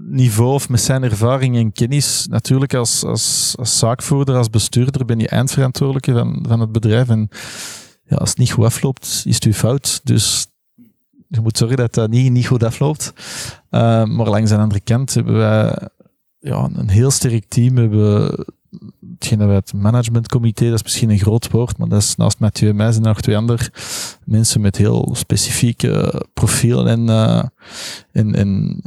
[0.10, 2.28] niveau of met zijn ervaring en kennis.
[2.30, 7.10] Natuurlijk als, als, als zaakvoerder, als bestuurder ben je eindverantwoordelijke van, van het bedrijf.
[7.10, 7.30] En
[8.04, 10.02] ja, als het niet goed afloopt, is het je fout.
[10.04, 10.48] Dus
[11.28, 13.14] je moet zorgen dat dat niet, niet goed afloopt.
[13.72, 15.90] Uh, maar langs de andere kant hebben wij
[16.40, 17.76] ja, een heel sterk team.
[17.76, 18.46] We hebben
[19.14, 22.40] hetgeen dat wij het managementcomité, dat is misschien een groot woord, maar dat is naast
[22.40, 23.72] Mathieu en mij zijn nog twee andere
[24.26, 27.44] mensen met heel specifieke profielen en, uh,
[28.12, 28.82] en, en,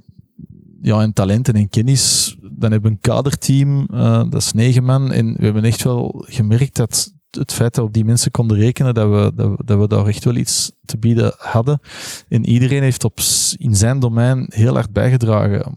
[0.83, 2.37] ja, en talenten en kennis.
[2.41, 6.25] Dan hebben we een kaderteam, uh, dat is negen man, en we hebben echt wel
[6.29, 9.79] gemerkt dat het feit dat we op die mensen konden rekenen, dat we, dat dat
[9.79, 11.81] we daar echt wel iets te bieden hadden.
[12.29, 13.19] En iedereen heeft op,
[13.57, 15.77] in zijn domein heel hard bijgedragen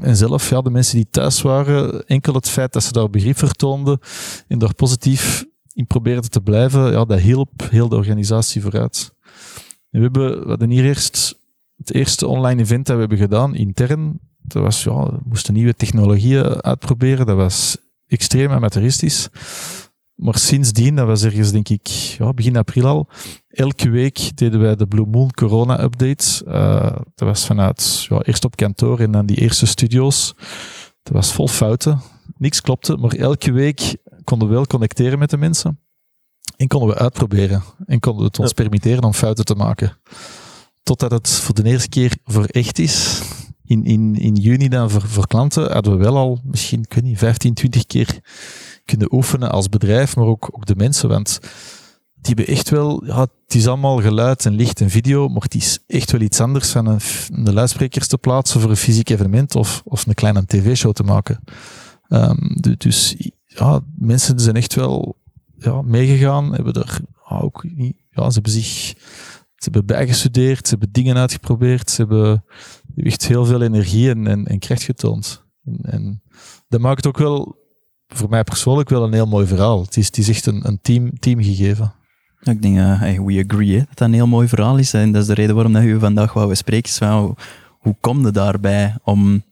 [0.00, 3.38] En zelf, ja, de mensen die thuis waren, enkel het feit dat ze daar begrip
[3.38, 3.98] vertoonden
[4.48, 9.12] en daar positief in probeerden te blijven, ja, dat hielp heel de organisatie vooruit.
[9.90, 11.38] En we, hebben, we hadden hier eerst
[11.78, 14.20] het eerste online event dat we hebben gedaan, intern.
[14.42, 17.26] Dat was, ja, we moesten nieuwe technologieën uitproberen.
[17.26, 19.28] Dat was extreem amateuristisch.
[20.14, 23.08] Maar sindsdien, dat was ergens denk ik ja, begin april al,
[23.48, 26.44] elke week deden wij de Blue Moon Corona Update.
[26.46, 26.80] Uh,
[27.14, 30.34] dat was vanuit ja, eerst op kantoor en dan die eerste studio's.
[31.02, 32.00] Dat was vol fouten.
[32.36, 35.80] Niks klopte, maar elke week konden we wel connecteren met de mensen.
[36.56, 37.62] En konden we uitproberen.
[37.86, 39.96] En konden we het ons permitteren om fouten te maken.
[40.88, 43.20] Totdat het voor de eerste keer voor echt is.
[43.64, 47.18] In, in, in juni dan voor, klanten hadden we wel al misschien, ik weet niet,
[47.18, 48.20] 15, 20 keer
[48.84, 51.08] kunnen oefenen als bedrijf, maar ook, ook de mensen.
[51.08, 51.38] Want
[52.14, 55.78] die hebben echt wel, het is allemaal geluid en licht en video, maar het is
[55.86, 57.00] echt wel iets anders van een,
[57.44, 61.40] de luidsprekers te plaatsen voor een fysiek evenement of, of een kleine tv-show te maken.
[62.08, 65.16] Um, dus ja, mensen zijn echt wel
[65.58, 67.64] ja, meegegaan, hebben er ook
[68.10, 68.94] ja, ze hebben zich
[69.58, 72.44] ze hebben bijgestudeerd, ze hebben dingen uitgeprobeerd, ze hebben
[72.96, 75.44] echt heel veel energie en, en, kracht getoond.
[75.64, 76.22] En, en
[76.68, 77.56] dat maakt het ook wel
[78.08, 79.82] voor mij persoonlijk wel een heel mooi verhaal.
[79.82, 81.92] Het is, echt een, een team, team gegeven.
[82.42, 84.92] Ik denk, uh, we agree, hè, dat dat een heel mooi verhaal is.
[84.92, 86.90] En dat is de reden waarom dat we vandaag wou spreken.
[86.90, 87.34] Is hoe,
[87.68, 89.42] hoe kom je daarbij om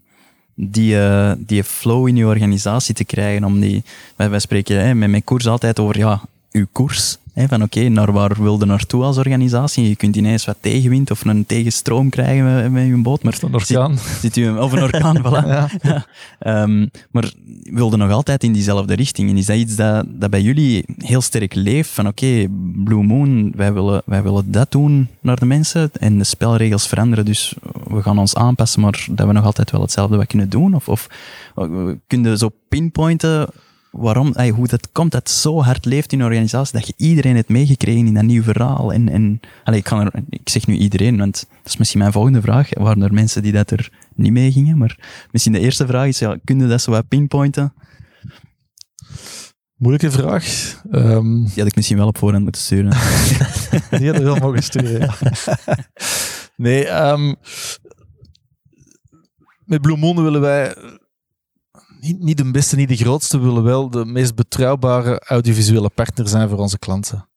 [0.54, 3.44] die, uh, die flow in je organisatie te krijgen?
[3.44, 3.84] Om die,
[4.16, 8.12] wij, wij spreken hè, met mijn koers altijd over ja, uw koers van oké, naar
[8.12, 9.88] waar wilde naartoe als organisatie?
[9.88, 13.22] Je kunt ineens wat tegenwind of een tegenstroom krijgen met, met je boot.
[13.22, 13.98] Maar een orkaan.
[14.20, 15.46] Zit, u, of een orkaan, voilà.
[15.46, 15.68] ja.
[15.82, 16.06] ja.
[16.46, 19.30] Um, maar wilde nog altijd in diezelfde richting.
[19.30, 21.90] En is dat iets dat, dat bij jullie heel sterk leeft?
[21.90, 22.46] Van oké,
[22.84, 25.90] Blue Moon, wij willen, wij willen dat doen naar de mensen.
[25.92, 27.54] En de spelregels veranderen, dus
[27.88, 30.74] we gaan ons aanpassen, maar dat we nog altijd wel hetzelfde wat kunnen doen?
[30.74, 31.06] Of, of
[32.06, 33.48] kunnen we zo pinpointen
[33.98, 37.48] waarom, hoe dat komt dat zo hard leeft in een organisatie, dat je iedereen heeft
[37.48, 38.92] meegekregen in dat nieuw verhaal.
[38.92, 42.12] En, en allez, ik, kan er, ik zeg nu iedereen, want dat is misschien mijn
[42.12, 42.68] volgende vraag.
[42.74, 44.78] Waren er mensen die dat er niet mee gingen?
[44.78, 44.98] Maar
[45.30, 47.72] misschien de eerste vraag is, ja, kun je dat zo wat pinpointen?
[49.76, 50.44] Moeilijke vraag.
[50.90, 52.90] Um, die had ik misschien wel op voorhand moeten sturen.
[53.98, 55.14] die had er wel mogen sturen, ja.
[56.56, 57.36] Nee, um,
[59.64, 60.76] met Blue Moon willen wij
[62.00, 66.48] niet, niet de beste, niet de grootste, willen wel de meest betrouwbare audiovisuele partner zijn
[66.48, 67.28] voor onze klanten.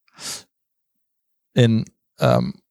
[1.51, 2.61] En um,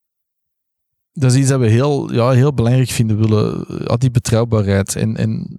[1.12, 4.96] dat is iets dat we heel, ja, heel belangrijk vinden, willen ja, die betrouwbaarheid.
[4.96, 5.58] En, en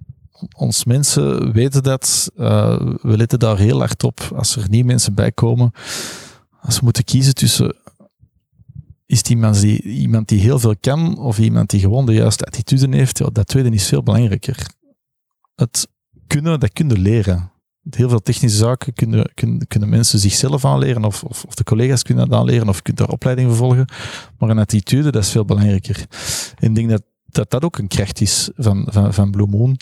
[0.56, 4.20] ons mensen weten dat, uh, we letten daar heel hard op.
[4.36, 5.72] Als er nieuwe mensen bij komen,
[6.60, 7.76] als we moeten kiezen tussen
[9.10, 12.44] is het iemand die, iemand die heel veel kan of iemand die gewoon de juiste
[12.44, 14.66] attitude heeft, ja, dat tweede is veel belangrijker.
[15.54, 15.88] Het
[16.30, 17.52] kunnen, dat kunnen leren.
[17.90, 22.02] Heel veel technische zaken kunnen, kunnen, kunnen mensen zichzelf aanleren, of, of, of de collega's
[22.02, 23.84] kunnen dat aanleren, of je kunt daar opleiding vervolgen.
[24.38, 26.06] Maar een attitude, dat is veel belangrijker.
[26.58, 29.76] En ik denk dat dat dat ook een kracht is van, van, van Blue Moon.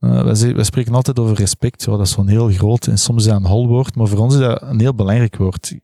[0.00, 1.84] Uh, wij, spreken altijd over respect.
[1.84, 4.40] Ja, dat is zo'n heel groot en soms is dat een maar voor ons is
[4.40, 5.74] dat een heel belangrijk woord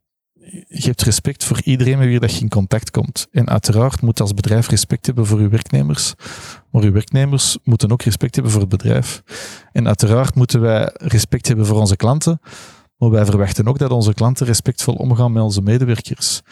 [0.69, 3.27] je hebt respect voor iedereen met wie dat je in contact komt.
[3.31, 6.15] En uiteraard moet als bedrijf respect hebben voor uw werknemers.
[6.71, 9.23] Maar uw werknemers moeten ook respect hebben voor het bedrijf.
[9.73, 12.41] En uiteraard moeten wij respect hebben voor onze klanten.
[12.97, 16.43] Maar wij verwachten ook dat onze klanten respectvol omgaan met onze medewerkers.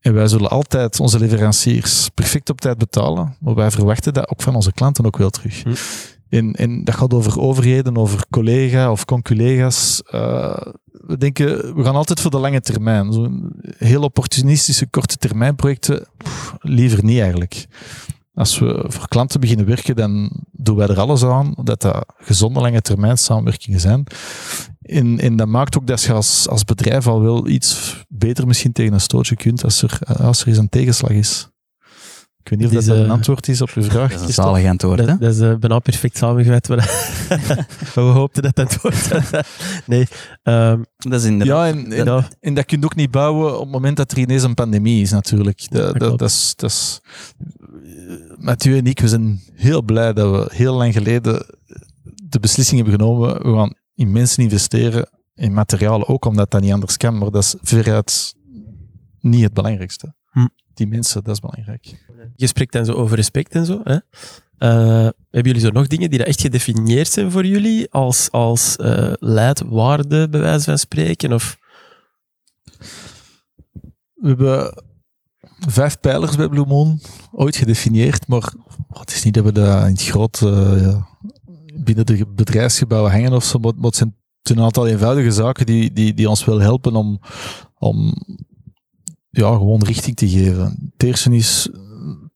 [0.00, 3.36] En wij zullen altijd onze leveranciers perfect op tijd betalen.
[3.40, 5.62] Maar wij verwachten dat ook van onze klanten ook wel terug.
[5.62, 5.70] Hm.
[6.84, 10.02] Dat gaat over overheden, over collega of conculega's.
[10.14, 10.56] Uh,
[10.90, 13.32] we denken, we gaan altijd voor de lange termijn.
[13.78, 16.06] Heel opportunistische korte termijn projecten,
[16.60, 17.66] liever niet eigenlijk.
[18.34, 22.60] Als we voor klanten beginnen werken, dan doen wij er alles aan dat dat gezonde
[22.60, 24.06] lange termijn samenwerkingen zijn.
[24.82, 28.72] En, en dat maakt ook dat je als, als bedrijf al wel iets beter misschien
[28.72, 31.48] tegen een stootje kunt als er, als er eens een tegenslag is.
[32.44, 34.10] Ik weet niet of dat, een antwoord is op uw vraag.
[34.10, 35.06] Dat is een zalig antwoord, hè?
[35.06, 36.66] Dat, dat is uh, bijna perfect samengevat.
[37.94, 39.32] we hoopten dat dat antwoord
[39.86, 40.06] Nee.
[40.42, 41.74] Um, dat is inderdaad...
[41.74, 44.18] Ja, en, en, en, dat kun je ook niet bouwen op het moment dat er
[44.18, 45.70] ineens een pandemie is, natuurlijk.
[45.70, 47.00] Dat, dat, dat, is, dat is...
[48.36, 51.46] Mathieu en ik, we zijn heel blij dat we heel lang geleden
[52.24, 53.42] de beslissing hebben genomen.
[53.42, 57.18] We gaan in mensen investeren, in materialen ook, omdat dat niet anders kan.
[57.18, 58.34] Maar dat is veruit
[59.20, 60.14] niet het belangrijkste.
[60.30, 62.04] Hm die mensen, dat is belangrijk.
[62.36, 63.80] Je spreekt dan zo over respect en zo.
[63.84, 63.94] Hè?
[64.58, 69.12] Uh, hebben jullie zo nog dingen die echt gedefinieerd zijn voor jullie als, als uh,
[69.18, 71.32] leidwaarde, bij wijze van spreken?
[71.32, 71.58] Of?
[74.14, 74.84] We hebben
[75.68, 77.00] vijf pijlers bij Blue Moon,
[77.32, 78.52] ooit gedefinieerd, maar
[78.90, 81.06] oh, het is niet dat we dat in het groot uh, ja,
[81.74, 85.92] binnen de bedrijfsgebouwen hangen of zo, maar, maar het zijn een aantal eenvoudige zaken die,
[85.92, 87.20] die, die ons wel helpen om,
[87.78, 88.14] om
[89.34, 90.90] ja, gewoon richting te geven.
[90.92, 91.68] Het eerste is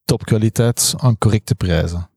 [0.05, 2.11] topkwaliteit aan correcte prijzen.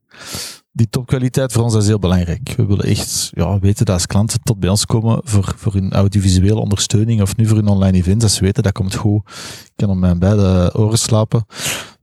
[0.72, 2.54] Die topkwaliteit voor ons is heel belangrijk.
[2.58, 5.92] We willen echt ja, weten dat als klanten tot bij ons komen voor, voor hun
[5.92, 9.22] audiovisuele ondersteuning of nu voor hun online events, dat ze weten dat komt goed.
[9.64, 11.46] Ik kan op mijn beide oren slapen.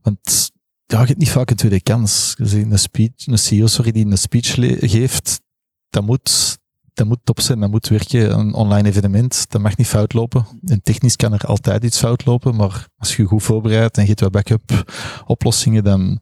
[0.01, 0.51] Want
[0.85, 2.35] ja, je hebt niet vaak een tweede kans.
[2.37, 5.41] Een, speech, een CEO sorry, die een speech geeft,
[5.89, 6.58] dat moet
[6.99, 8.39] dat moet top zijn, dat moet werken.
[8.39, 10.45] Een online evenement, dat mag niet fout lopen.
[10.65, 14.07] En technisch kan er altijd iets fout lopen, maar als je goed voorbereidt en je
[14.07, 14.91] hebt wat backup
[15.25, 16.19] oplossingen, dan,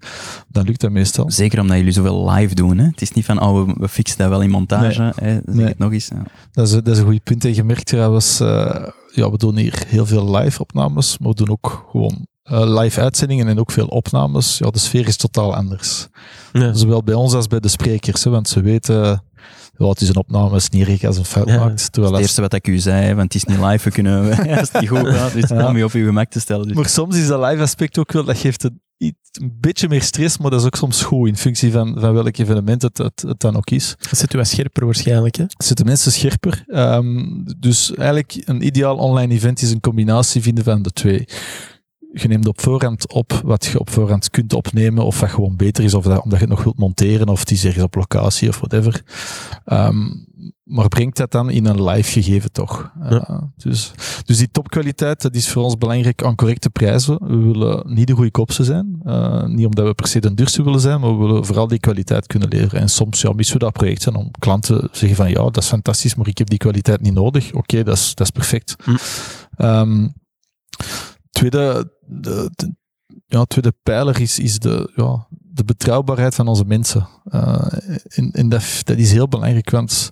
[0.47, 1.31] dan lukt dat meestal.
[1.31, 2.77] Zeker omdat jullie zoveel live doen.
[2.77, 2.85] Hè?
[2.85, 5.01] Het is niet van, oh, we, we fixen dat wel in montage.
[5.01, 5.11] Nee.
[5.15, 5.39] Hè?
[5.43, 5.65] nee.
[5.65, 6.07] het nog eens.
[6.07, 6.23] Ja.
[6.51, 7.45] Dat, is, dat is een goed punt.
[7.45, 8.47] En je merkt trouwens, uh,
[9.13, 13.01] ja, we doen hier heel veel live opnames, maar we doen ook gewoon uh, live
[13.01, 14.57] uitzendingen en ook veel opnames.
[14.57, 16.07] Ja, de sfeer is totaal anders.
[16.51, 16.73] Ja.
[16.73, 19.23] Zowel bij ons als bij de sprekers, hè, want ze weten
[19.77, 21.91] ja, het is een opname, is niet erg als een fout maakt.
[21.91, 24.71] Terwijl het eerste wat ik u zei, want het is niet live, we kunnen, als
[24.71, 26.67] het niet goed gaat, is het om je op je gemak te stellen.
[26.67, 26.75] Dus.
[26.75, 30.37] Maar soms is dat live aspect ook wel, dat geeft een, een beetje meer stress,
[30.37, 33.39] maar dat is ook soms goed in functie van, van welk evenement het, het, het
[33.39, 33.95] dan ook is.
[34.09, 35.45] Dat zit u wat scherper waarschijnlijk, hè?
[35.57, 36.63] Zitten mensen scherper.
[36.67, 41.27] Um, dus eigenlijk, een ideaal online event is een combinatie vinden van de twee
[42.21, 45.83] je neemt op voorhand op wat je op voorhand kunt opnemen, of wat gewoon beter
[45.83, 48.57] is, of dat, omdat je het nog wilt monteren, of die is op locatie of
[48.57, 49.03] whatever.
[49.65, 50.25] Um,
[50.63, 52.91] maar brengt dat dan in een live gegeven toch?
[53.09, 53.29] Ja.
[53.29, 53.91] Uh, dus,
[54.25, 57.17] dus die topkwaliteit, dat is voor ons belangrijk aan correcte prijzen.
[57.21, 58.99] We willen niet de goedkoopste zijn.
[59.05, 61.79] Uh, niet omdat we per se de duurste willen zijn, maar we willen vooral die
[61.79, 62.81] kwaliteit kunnen leveren.
[62.81, 65.57] En soms ja, missen we dat project zijn om klanten te zeggen van ja, dat
[65.57, 67.47] is fantastisch, maar ik heb die kwaliteit niet nodig.
[67.47, 68.75] Oké, okay, dat, is, dat is perfect.
[68.83, 68.95] Hm.
[69.65, 70.13] Um,
[71.31, 72.51] tweede, de,
[73.25, 77.07] ja, tweede pijler is, is de, ja, de betrouwbaarheid van onze mensen.
[77.25, 77.67] Uh,
[78.07, 80.11] en, en dat, dat is heel belangrijk, want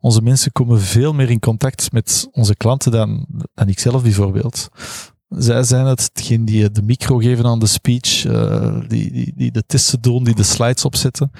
[0.00, 4.68] onze mensen komen veel meer in contact met onze klanten dan, dan ik zelf bijvoorbeeld.
[5.28, 9.50] Zij zijn het, hetgeen die de micro geven aan de speech, uh, die, die, die
[9.50, 11.30] de testen doen, die de slides opzetten.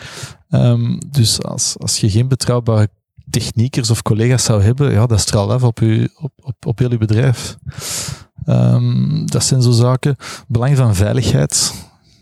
[0.51, 2.88] Um, dus als, als je geen betrouwbare
[3.31, 6.91] techniekers of collega's zou hebben, ja, dat straalt af op, u, op, op, op heel
[6.91, 7.57] uw bedrijf.
[8.46, 10.16] Um, dat zijn zo zaken.
[10.48, 11.72] Belang van veiligheid.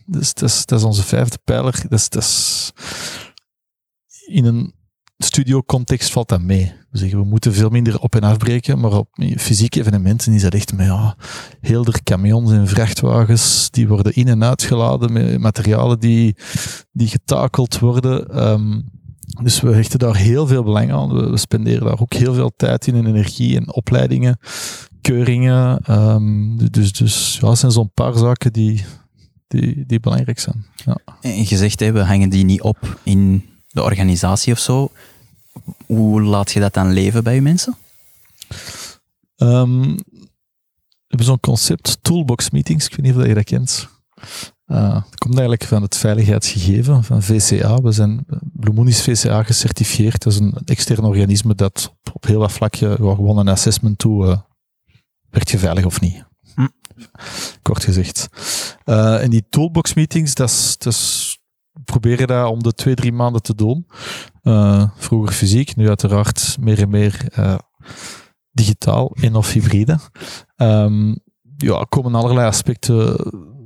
[0.07, 1.83] Dus dat is, dat is onze vijfde pijler.
[1.89, 2.73] Dat is, dat
[4.27, 4.75] in een
[5.19, 6.73] studio-context valt dat mee.
[6.91, 10.55] We zeggen, we moeten veel minder op- en afbreken, maar op fysieke evenementen is dat
[10.55, 11.17] echt met ja,
[11.61, 16.37] heel de camions en vrachtwagens, die worden in- en uitgeladen met materialen die,
[16.93, 18.43] die getakeld worden.
[18.49, 18.91] Um,
[19.43, 21.13] dus we hechten daar heel veel belang aan.
[21.13, 24.39] We, we, spenderen daar ook heel veel tijd in en energie en opleidingen
[25.01, 25.81] keuringen.
[25.91, 28.85] Um, dus dus ja, dat zijn zo'n paar zaken die,
[29.49, 30.67] die, die belangrijk zijn.
[30.85, 30.99] Ja.
[31.21, 34.91] En je zegt, hè, we hangen die niet op in de organisatie of zo.
[35.87, 37.77] Hoe laat je dat dan leven bij je mensen?
[39.37, 39.95] Um,
[41.11, 43.89] we hebben zo'n concept, toolbox meetings, ik weet niet of je dat kent.
[44.67, 47.77] Uh, het komt eigenlijk van het veiligheidsgegeven van VCA.
[47.77, 50.23] We zijn, Blue Moon is VCA gecertificeerd.
[50.23, 54.39] Dat is een extern organisme dat op, heel wat vlakken gewoon een assessment toe uh,
[55.31, 56.25] werd je veilig of niet?
[56.55, 56.69] Hm.
[57.63, 58.29] Kort gezegd.
[58.85, 61.39] Uh, en die toolbox meetings, dat is, dat is,
[61.85, 63.87] proberen dat om de twee, drie maanden te doen.
[64.43, 67.59] Uh, vroeger fysiek, nu uiteraard meer en meer uh,
[68.51, 69.99] digitaal en of hybride.
[70.57, 71.19] Um,
[71.57, 73.17] ja, komen allerlei aspecten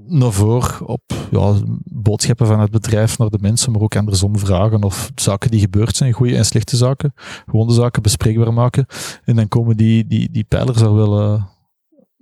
[0.06, 4.82] naar voren op ja, boodschappen van het bedrijf naar de mensen, maar ook andersom vragen
[4.82, 7.12] of zaken die gebeurd zijn, goede en slechte zaken,
[7.46, 8.86] gewoon de zaken bespreekbaar maken.
[9.24, 11.44] En dan komen die, die, die pijlers er wel, uh,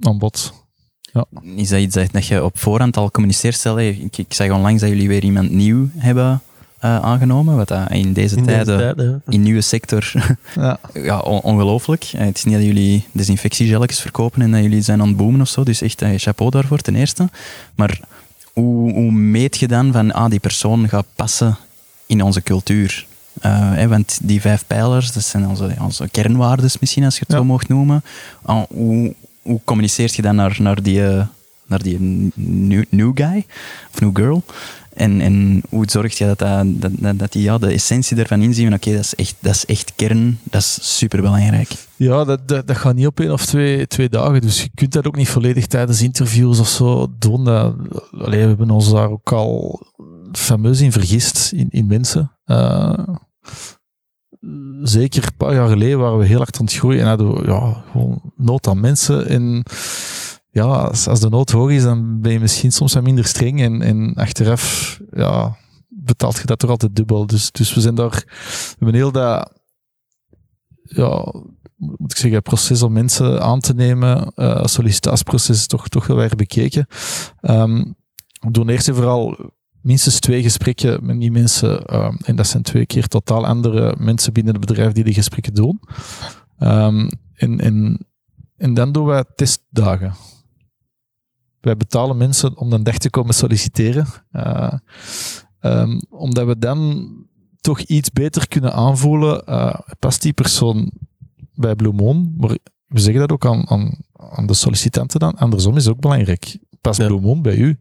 [0.07, 0.53] aan bod.
[1.01, 1.25] Ja.
[1.57, 3.55] Is dat iets dat je op voorhand al communiceert?
[3.55, 6.43] Stel, ik, ik zag onlangs dat jullie weer iemand nieuw hebben
[6.85, 9.33] uh, aangenomen, wat dat in deze in tijden, deze tijd, ja.
[9.33, 10.13] in nieuwe sector,
[10.55, 12.11] ja, ja ongelooflijk.
[12.15, 15.41] Uh, het is niet dat jullie desinfectiegelletjes verkopen en dat jullie zijn aan het boomen
[15.41, 17.29] of zo, dus echt uh, chapeau daarvoor ten eerste.
[17.75, 18.01] Maar
[18.53, 21.57] hoe, hoe meet je dan van, ah, die persoon gaat passen
[22.07, 23.07] in onze cultuur?
[23.47, 27.37] Uh, want die vijf pijlers, dat zijn onze, onze kernwaarden misschien, als je het ja.
[27.37, 28.03] zo mocht noemen.
[28.47, 31.27] Uh, hoe, hoe communiceert je dan naar, naar die, uh,
[31.67, 31.99] naar die
[32.35, 33.47] new, new guy
[33.93, 34.43] of new girl?
[34.95, 38.75] En, en hoe zorg je dat, dat, dat, dat die ja, de essentie ervan inzien?
[38.75, 41.71] Oké, dat, is echt, dat is echt kern, dat is superbelangrijk.
[41.97, 44.41] Ja, dat, dat, dat gaat niet op één of twee, twee dagen.
[44.41, 47.45] Dus je kunt dat ook niet volledig tijdens interviews of zo doen.
[47.45, 47.75] Dat,
[48.13, 49.81] allee, we hebben ons daar ook al
[50.33, 52.33] fameus in vergist, in, in mensen.
[52.47, 52.99] Uh,
[54.83, 57.47] zeker een paar jaar geleden waren we heel hard aan het groeien en hadden we
[57.47, 59.29] ja, gewoon nood aan mensen.
[59.29, 59.65] En
[60.51, 60.65] ja,
[61.07, 63.61] als, de nood hoog is, dan ben je misschien soms wat minder streng.
[63.61, 65.57] En, en achteraf ja,
[65.89, 67.27] betaalt je dat toch altijd dubbel.
[67.27, 69.53] Dus, dus we zijn daar, we hebben heel dat,
[70.83, 71.35] ja,
[71.77, 76.37] moet ik zeggen, proces om mensen aan te nemen, uh, sollicitatieproces toch, toch wel weer
[76.37, 76.87] bekeken.
[77.41, 77.95] Um,
[78.41, 79.53] we doen eerst en vooral
[79.83, 81.95] minstens twee gesprekken met die mensen.
[81.95, 85.55] Um, en dat zijn twee keer totaal andere mensen binnen het bedrijf die die gesprekken
[85.55, 85.81] doen.
[86.59, 88.07] Um, en, en,
[88.57, 90.15] en dan doen wij testdagen.
[91.61, 94.07] Wij betalen mensen om een dag te komen solliciteren.
[94.33, 94.73] Uh,
[95.61, 97.11] um, omdat we dan
[97.61, 99.43] toch iets beter kunnen aanvoelen.
[99.49, 100.93] Uh, past die persoon
[101.55, 102.35] bij Blue Moon?
[102.37, 105.35] Maar we zeggen dat ook aan, aan, aan de sollicitanten dan.
[105.35, 106.59] Andersom is ook belangrijk.
[106.81, 107.07] Past ja.
[107.07, 107.79] Blue Moon bij u?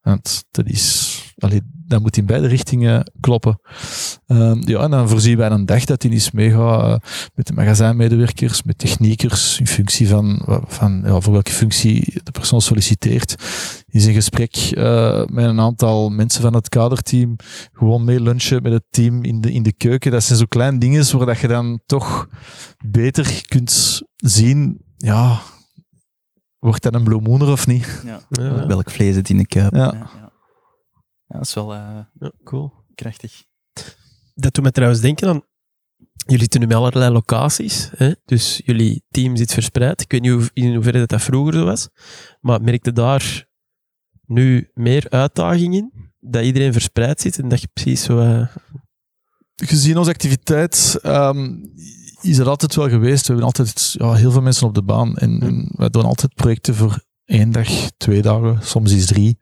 [0.00, 3.60] Want dat is allee, dat moet in beide richtingen kloppen.
[4.26, 7.52] Um, ja, en dan voorzien wij een dag dat hij eens meegaat uh, met de
[7.52, 13.34] magazijnmedewerkers, met techniekers, in functie van, van ja, voor welke functie de persoon solliciteert.
[13.86, 17.36] Is een gesprek uh, met een aantal mensen van het kaderteam,
[17.72, 20.10] gewoon mee lunchen met het team in de, in de keuken.
[20.10, 22.28] Dat zijn zo kleine dingen waar dat je dan toch
[22.86, 25.40] beter kunt zien, ja,
[26.58, 28.02] wordt dat een bloemoener of niet?
[28.04, 28.20] Ja.
[28.30, 28.66] ja.
[28.66, 29.74] Welk vlees het in de kuip.
[29.74, 30.10] Ja.
[31.26, 31.38] Ja.
[31.38, 32.72] Dat is wel uh, ja, cool.
[32.94, 33.44] krachtig.
[34.34, 35.42] Dat doet me trouwens denken aan...
[36.26, 38.12] Jullie zitten nu met allerlei locaties, hè?
[38.24, 40.00] dus jullie team zit verspreid.
[40.00, 41.88] Ik weet niet hoe, in hoeverre dat, dat vroeger zo was,
[42.40, 43.46] maar merkte daar
[44.24, 45.92] nu meer uitdaging in?
[46.18, 48.18] Dat iedereen verspreid zit en dat je precies zo...
[48.20, 48.46] Uh...
[49.54, 51.72] Gezien onze activiteit um,
[52.20, 53.20] is er altijd wel geweest.
[53.20, 56.34] We hebben altijd ja, heel veel mensen op de baan en, en wij doen altijd
[56.34, 59.38] projecten voor één dag, twee dagen, soms is drie.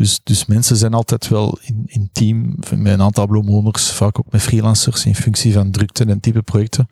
[0.00, 4.32] Dus, dus mensen zijn altijd wel in, in team met een aantal bloemhoners, vaak ook
[4.32, 6.88] met freelancers in functie van drukte en type projecten.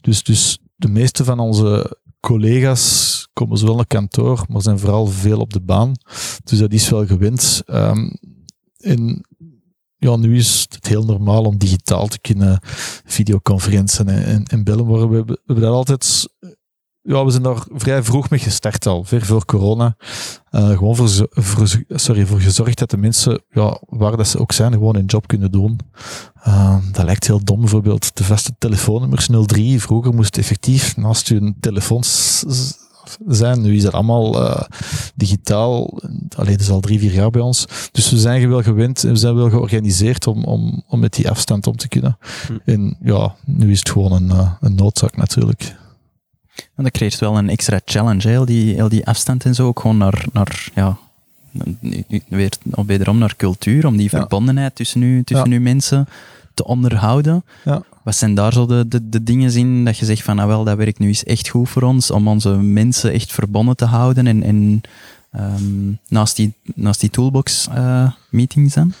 [0.00, 5.38] Dus, dus de meeste van onze collega's komen zowel naar kantoor, maar zijn vooral veel
[5.38, 5.92] op de baan.
[6.44, 7.62] Dus dat is wel gewend.
[7.66, 8.16] Um,
[8.76, 9.26] en
[9.96, 12.60] ja, nu is het heel normaal om digitaal te kunnen
[13.04, 16.28] videoconferenties en, en, en bellen, maar we, we hebben dat altijd
[17.02, 19.96] ja, we zijn daar vrij vroeg mee gestart al, ver voor corona.
[20.50, 24.52] Uh, gewoon voor, voor, sorry, voor gezorgd dat de mensen, ja, waar dat ze ook
[24.52, 25.78] zijn, gewoon een job kunnen doen.
[26.46, 29.80] Uh, dat lijkt heel dom, bijvoorbeeld de vaste telefoonnummers 03.
[29.80, 32.02] Vroeger moest effectief naast je telefoon
[33.26, 33.60] zijn.
[33.60, 34.62] Nu is dat allemaal uh,
[35.14, 35.98] digitaal.
[36.36, 37.66] Alleen dat is al drie, vier jaar bij ons.
[37.92, 41.30] Dus we zijn wel gewend en we zijn wel georganiseerd om, om, om met die
[41.30, 42.18] afstand om te kunnen.
[42.46, 42.52] Hm.
[42.64, 45.80] En ja, nu is het gewoon een, een noodzaak natuurlijk.
[46.76, 49.80] En dat creëert wel een extra challenge, heel die, heel die afstand en zo, ook
[49.80, 50.98] gewoon naar, naar ja,
[52.28, 52.52] weer
[52.86, 55.60] wederom naar cultuur, om die verbondenheid tussen u, tussen ja.
[55.60, 56.08] mensen
[56.54, 57.44] te onderhouden.
[57.64, 57.82] Ja.
[58.02, 60.64] Wat zijn daar zo de, de, de dingen in dat je zegt van, nou wel,
[60.64, 64.26] dat werkt nu eens echt goed voor ons, om onze mensen echt verbonden te houden
[64.26, 64.80] en, en
[65.36, 68.92] um, naast, die, naast die toolbox uh, meetings dan?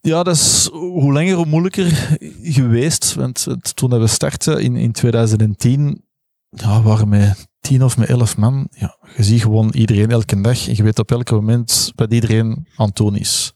[0.00, 3.14] Ja, dat is hoe langer hoe moeilijker geweest.
[3.14, 6.02] Want toen we startten in, in 2010,
[6.50, 8.68] ja, waren met tien of met elf man.
[8.70, 12.66] Ja, je ziet gewoon iedereen elke dag en je weet op elk moment wat iedereen
[12.76, 13.52] aan is.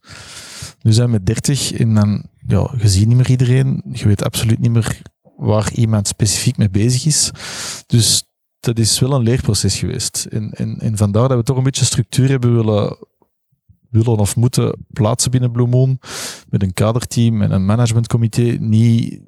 [0.82, 3.82] Nu zijn we met dertig en dan, ja, je ziet niet meer iedereen.
[3.92, 5.02] Je weet absoluut niet meer
[5.36, 7.30] waar iemand specifiek mee bezig is.
[7.86, 8.24] Dus
[8.60, 10.26] dat is wel een leerproces geweest.
[10.30, 12.96] En, en, en vandaar dat we toch een beetje structuur hebben willen,
[13.90, 15.98] willen of moeten plaatsen binnen Blue Moon.
[16.48, 18.42] Met een kaderteam en een managementcomité.
[18.42, 19.20] Niet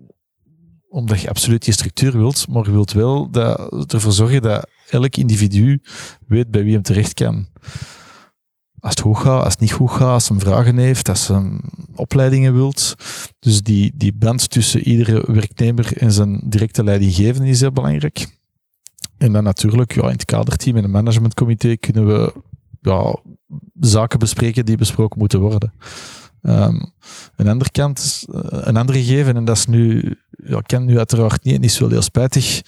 [0.94, 5.16] omdat je absoluut die structuur wilt, maar je wilt wel dat, ervoor zorgen dat elk
[5.16, 5.82] individu
[6.26, 7.46] weet bij wie hem terecht kan.
[8.80, 11.60] Als het goed gaat, als het niet goed gaat, als hij vragen heeft, als hij
[11.94, 12.94] opleidingen wilt.
[13.38, 18.38] Dus die, die band tussen iedere werknemer en zijn directe leidinggevende is heel belangrijk.
[19.18, 22.34] En dan natuurlijk, ja, in het kaderteam en het managementcomité kunnen we
[22.80, 23.16] ja,
[23.80, 25.72] zaken bespreken die besproken moeten worden.
[26.46, 26.92] Um,
[27.36, 30.16] een andere kant, uh, een andere gegeven, en dat is nu,
[30.46, 32.62] ja, ken nu uiteraard niet en is wel heel spijtig.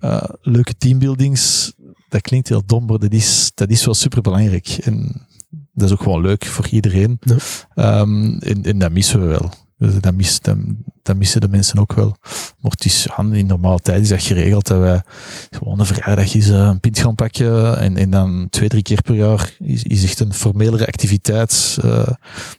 [0.00, 1.72] Uh, leuke teambuildings,
[2.08, 4.68] dat klinkt heel dom, maar dat is, dat is wel super belangrijk.
[4.68, 5.26] En
[5.72, 7.18] dat is ook gewoon leuk voor iedereen.
[7.20, 8.00] Ja.
[8.00, 9.50] Um, en, en dat missen we wel.
[9.78, 10.56] Dus dat, mis, dat,
[11.02, 12.16] dat, missen de mensen ook wel.
[12.60, 15.02] Maar het is, in normale tijd is dat geregeld dat wij
[15.50, 19.02] gewoon een vrijdag is eh, een pint gaan pakken en, en dan twee, drie keer
[19.02, 22.08] per jaar is, is echt een formelere activiteit uh,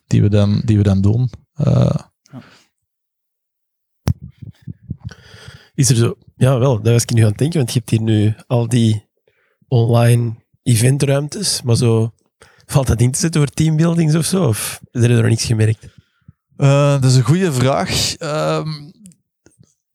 [0.08, 1.30] die, we dan, die we dan doen.
[1.58, 1.90] Uh.
[5.76, 7.90] Is er zo, ja wel, daar was ik nu aan het denken, want je hebt
[7.90, 9.06] hier nu al die
[9.68, 12.14] online eventruimtes, maar zo,
[12.66, 14.48] valt dat in te zetten voor teambuildings of zo?
[14.48, 15.88] Of is er nog niets gemerkt?
[16.58, 18.20] Uh, dat is een goede vraag.
[18.20, 18.68] Uh,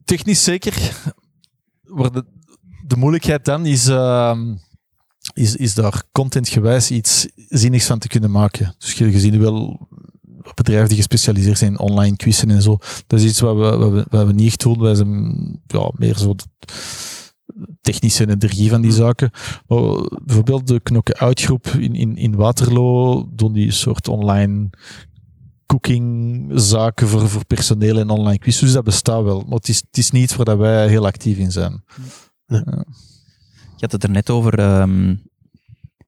[0.05, 0.97] technisch zeker.
[2.87, 4.39] De, moeilijkheid dan is, uh,
[5.35, 8.75] is, is daar contentgewijs iets zinnigs van te kunnen maken.
[8.79, 9.89] Dus je, ziet wel
[10.55, 12.79] bedrijven die gespecialiseerd zijn in online quizzen en zo.
[13.07, 14.81] Dat is iets wat we, wat we, wat we niet echt doen.
[14.81, 16.45] Wij zijn ja, meer zo de
[17.81, 19.31] technische energie van die zaken.
[19.67, 24.71] Maar bijvoorbeeld de knock-out groep in, in, in Waterloo doen die soort online
[25.67, 28.61] cooking zaken voor, voor personeel en online quiz.
[28.61, 29.41] Dus dat bestaat wel.
[29.41, 31.85] Maar het is, het is niet iets waar dat wij heel actief in zijn.
[32.47, 32.63] Nee.
[32.65, 32.85] Ja.
[33.77, 35.15] Je had het er net over ehm,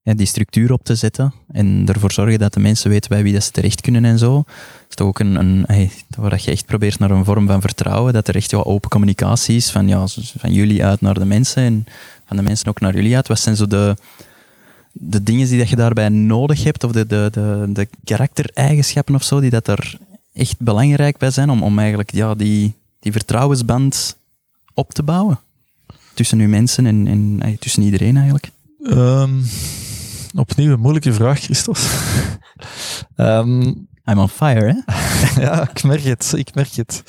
[0.04, 3.44] die structuur op te zetten en ervoor zorgen dat de mensen weten bij wie dat
[3.44, 4.34] ze terecht kunnen en zo.
[4.34, 7.60] Dat is toch ook een, een hey, waar je echt probeert naar een vorm van
[7.60, 10.06] vertrouwen, dat er echt wel open communicatie is van, ja,
[10.38, 11.86] van jullie uit naar de mensen en
[12.26, 13.28] van de mensen ook naar jullie uit.
[13.28, 13.96] Wat zijn zo de,
[14.92, 19.22] de dingen die dat je daarbij nodig hebt, of de, de, de, de karaktereigenschappen of
[19.22, 19.98] zo, die dat er
[20.32, 24.16] echt belangrijk bij zijn om, om eigenlijk ja, die, die vertrouwensband
[24.74, 25.38] op te bouwen?
[26.14, 27.06] Tussen uw mensen en,
[27.40, 28.50] en tussen iedereen eigenlijk.
[28.84, 29.40] Ehm,
[30.34, 31.80] opnieuw een moeilijke vraag, Christophe.
[33.16, 33.62] Ehm,
[34.04, 34.92] I'm on fire, hè?
[35.42, 36.32] ja, ik merk het.
[36.36, 37.02] Ik merk het.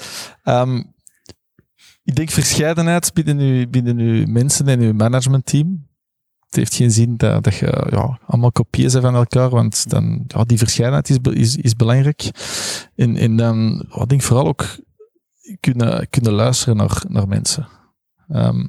[0.43, 0.83] Ehm,
[2.03, 5.87] ik denk verscheidenheid binnen uw, binnen uw mensen en uw managementteam.
[6.45, 10.23] Het heeft geen zin dat, dat je ja, allemaal kopieën zijn van elkaar, want dan,
[10.27, 12.31] ja, die verscheidenheid is, is, is belangrijk.
[12.95, 14.77] En, en dan, ik denk vooral ook
[15.59, 17.67] kunnen, kunnen luisteren naar, naar mensen.
[18.27, 18.67] Ehm,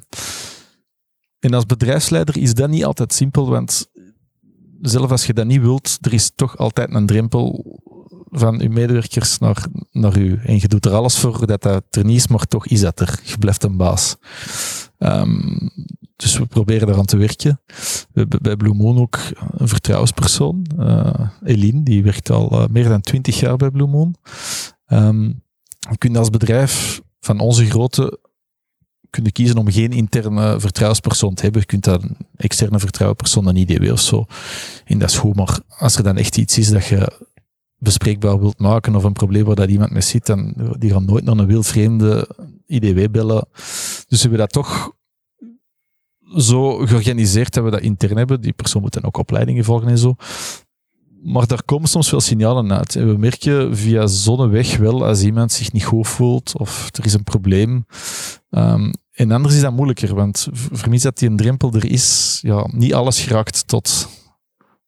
[1.39, 3.89] en als bedrijfsleider is dat niet altijd simpel, want
[4.81, 7.65] zelf als je dat niet wilt, er is toch altijd een drempel
[8.29, 10.39] van je medewerkers naar, naar u.
[10.43, 12.99] En je doet er alles voor dat dat er niet is, maar toch is dat
[12.99, 13.19] er.
[13.23, 14.15] Je blijft een baas.
[14.97, 15.67] Ehm,
[16.15, 17.61] dus we proberen daaraan te werken.
[18.11, 19.19] We hebben bij Blue Moon ook
[19.51, 24.15] een vertrouwenspersoon, eh Eline, die werkt al eh, meer dan twintig jaar bij Blue Moon.
[24.85, 25.23] Ehm,
[25.89, 28.19] je kunt als bedrijf van onze grootte
[29.09, 31.61] kunnen kiezen om geen interne vertrouwenspersoon te hebben.
[31.61, 34.25] Je kunt dan een externe vertrouwenspersoon, een IDW of zo.
[34.85, 37.27] En dat is goed, maar als er dan echt iets is dat je
[37.77, 41.23] bespreekbaar wilt maken of een probleem waar dat iemand mee zit, dan die gaan nooit
[41.23, 42.29] naar een wildvreemde
[42.65, 43.47] IDW bellen.
[44.07, 44.95] Dus we hebben dat toch
[46.35, 48.41] zo georganiseerd dat we dat intern hebben.
[48.41, 50.15] Die persoon moet dan ook opleidingen volgen en zo.
[51.23, 52.95] Maar daar komen soms wel signalen uit.
[52.95, 57.13] En we merken via zonneweg wel als iemand zich niet goed voelt of er is
[57.13, 57.85] een probleem.
[58.49, 62.39] Ehm, en anders is dat moeilijker, want v- vermis dat die een drempel er is,
[62.41, 64.07] ja, niet alles geraakt tot,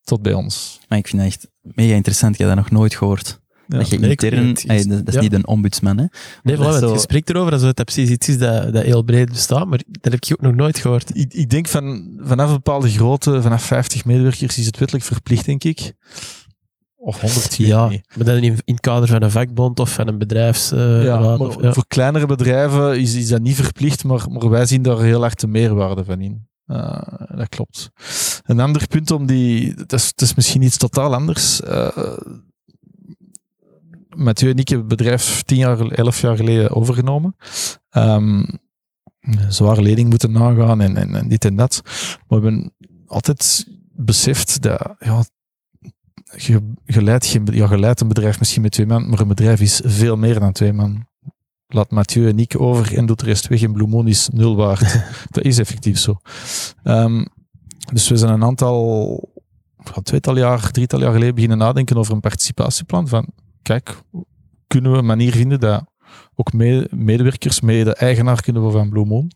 [0.03, 0.79] tot bij ons.
[0.87, 2.33] Maar ik vind dat echt mega interessant.
[2.33, 3.39] Ik heb dat nog nooit gehoord.
[3.71, 3.77] Ja.
[3.77, 4.43] dat je nee, ik intern...
[4.45, 4.69] weet het.
[4.71, 5.21] Ey, dat, dat is Ja.
[5.21, 6.05] niet een ombudsman, hè?
[6.43, 9.29] Nee, Dat voilà, zo- gesprek erover, alsof het precies iets is dat, dat heel breed
[9.29, 11.15] bestaat, maar dat heb ik ook nog nooit gehoord.
[11.17, 15.45] Ik, ik denk van, vanaf een bepaalde grootte, vanaf 50 medewerkers, is het wettelijk verplicht,
[15.45, 15.93] denk ik.
[16.95, 18.07] Of 100 Ja, niet.
[18.15, 20.71] maar dan in, in het kader van een vakbond of van een bedrijfs...
[20.71, 21.73] eh, Ja, raad maar of, ja.
[21.73, 25.39] Voor kleinere bedrijven is, is dat niet verplicht, maar, maar wij zien daar heel hard
[25.39, 26.47] de meerwaarde van in.
[26.67, 27.01] Uh,
[27.35, 27.91] dat klopt.
[28.43, 31.61] Een ander punt om die, dat is, dat is misschien iets totaal anders.
[31.61, 31.87] Uh,
[34.19, 37.35] Mathieu en ik hebben het bedrijf tien jaar, elf jaar geleden overgenomen.
[37.91, 38.59] Um,
[39.47, 41.81] zware lening moeten nagaan en, en, en, dit en dat.
[42.27, 42.73] Maar we hebben
[43.05, 45.23] altijd beseft dat ja,
[46.37, 49.27] je, je, leidt geen, ja, je leidt een bedrijf misschien met twee man, maar een
[49.27, 51.07] bedrijf is veel meer dan twee man.
[51.67, 54.55] Laat Mathieu en ik over en doet de rest weg en Blue Moon is nul
[54.55, 55.03] waard.
[55.31, 56.17] dat is effectief zo.
[56.83, 57.27] Um,
[57.93, 59.29] dus we zijn een aantal,
[59.77, 63.07] een tweetal jaar, drietal jaar geleden beginnen nadenken over een participatieplan.
[63.07, 63.27] Van,
[64.67, 65.85] kunnen we een manier vinden dat
[66.35, 66.53] ook
[66.91, 69.27] medewerkers, mede-eigenaar kunnen we van Blue.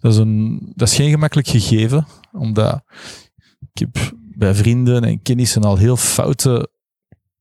[0.00, 2.82] Dat is, een, dat is geen gemakkelijk gegeven, omdat
[3.72, 6.68] ik heb bij vrienden en kennissen al heel foute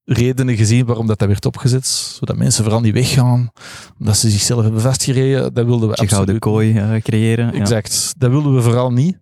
[0.06, 1.86] redenen gezien waarom dat, dat werd opgezet.
[1.86, 3.52] Zodat mensen vooral niet weggaan,
[4.00, 5.54] omdat ze zichzelf hebben vastgereden.
[5.54, 7.54] Dat wilden we Je absoluut gouden kooi uh, creëren.
[7.54, 7.94] Exact.
[7.94, 8.14] Ja.
[8.18, 9.18] Dat wilden we vooral niet.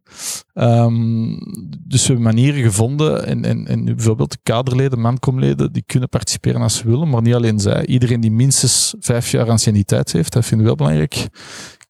[0.53, 1.37] Um,
[1.87, 6.61] dus we hebben manieren gevonden en, en, en bijvoorbeeld de kaderleden, mankomleden, die kunnen participeren
[6.61, 7.85] als ze willen, maar niet alleen zij.
[7.85, 11.27] Iedereen die minstens vijf jaar anciëniteit heeft, dat vinden we wel belangrijk,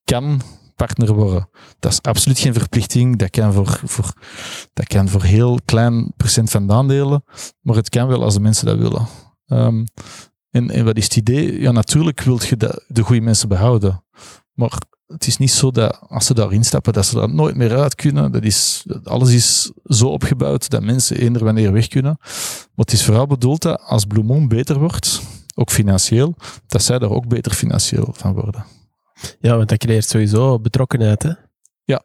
[0.03, 0.41] kan
[0.85, 1.49] partner worden.
[1.79, 3.17] Dat is absoluut geen verplichting.
[3.17, 4.13] Dat kan voor, voor,
[4.73, 7.23] dat kan voor heel klein procent van de aandelen.
[7.61, 9.07] Maar het kan wel als de mensen dat willen.
[9.47, 9.85] Um,
[10.49, 11.59] en, wat is het idee?
[11.59, 14.03] Ja, natuurlijk wil je de, de goede mensen behouden.
[14.53, 14.77] Maar
[15.07, 17.95] het is niet zo dat als ze daarin stappen, dat ze daar nooit meer uit
[17.95, 18.31] kunnen.
[18.31, 22.17] Dat is, alles is zo opgebouwd dat mensen eender wanneer weg kunnen.
[22.19, 25.21] Maar het is vooral bedoeld dat als Blue Moon beter wordt,
[25.55, 26.35] ook financieel,
[26.67, 28.80] dat zij daar ook beter financieel van worden.
[29.39, 31.31] Ja, want dat creëert sowieso betrokkenheid, hè?
[31.83, 32.03] Ja.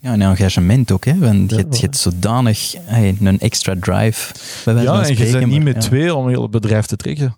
[0.00, 1.18] Ja, en engagement ook, hè?
[1.18, 4.34] Want ja, je, je hebt zodanig hey, een extra drive.
[4.64, 5.80] Bij ja, en je bent niet met ja.
[5.80, 7.36] twee om heel het bedrijf te trekken.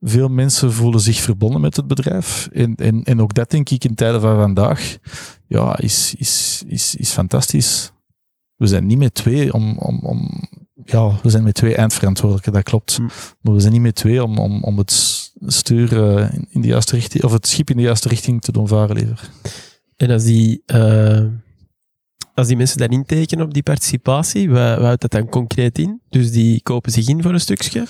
[0.00, 2.48] Veel mensen voelen zich verbonden met het bedrijf.
[2.52, 4.96] En, en, en ook dat denk ik in tijden van vandaag,
[5.46, 7.92] ja, is, is, is, is fantastisch.
[8.56, 10.48] we zijn niet met twee om, om, om
[10.84, 12.96] ja, we zijn met twee eindverantwoordelijken, dat klopt.
[12.96, 13.02] Hm.
[13.40, 16.94] Maar we zijn niet met twee om, om, om het stuur eh, in de juiste
[16.94, 19.30] richting, of het schip in de juiste richting te doen varen liever.
[19.96, 21.24] En als die, eh,
[22.34, 26.00] als die mensen daarin tekenen op die participatie, wat, wat houdt dat dan concreet in?
[26.08, 27.86] Dus die kopen zich in voor een stukje?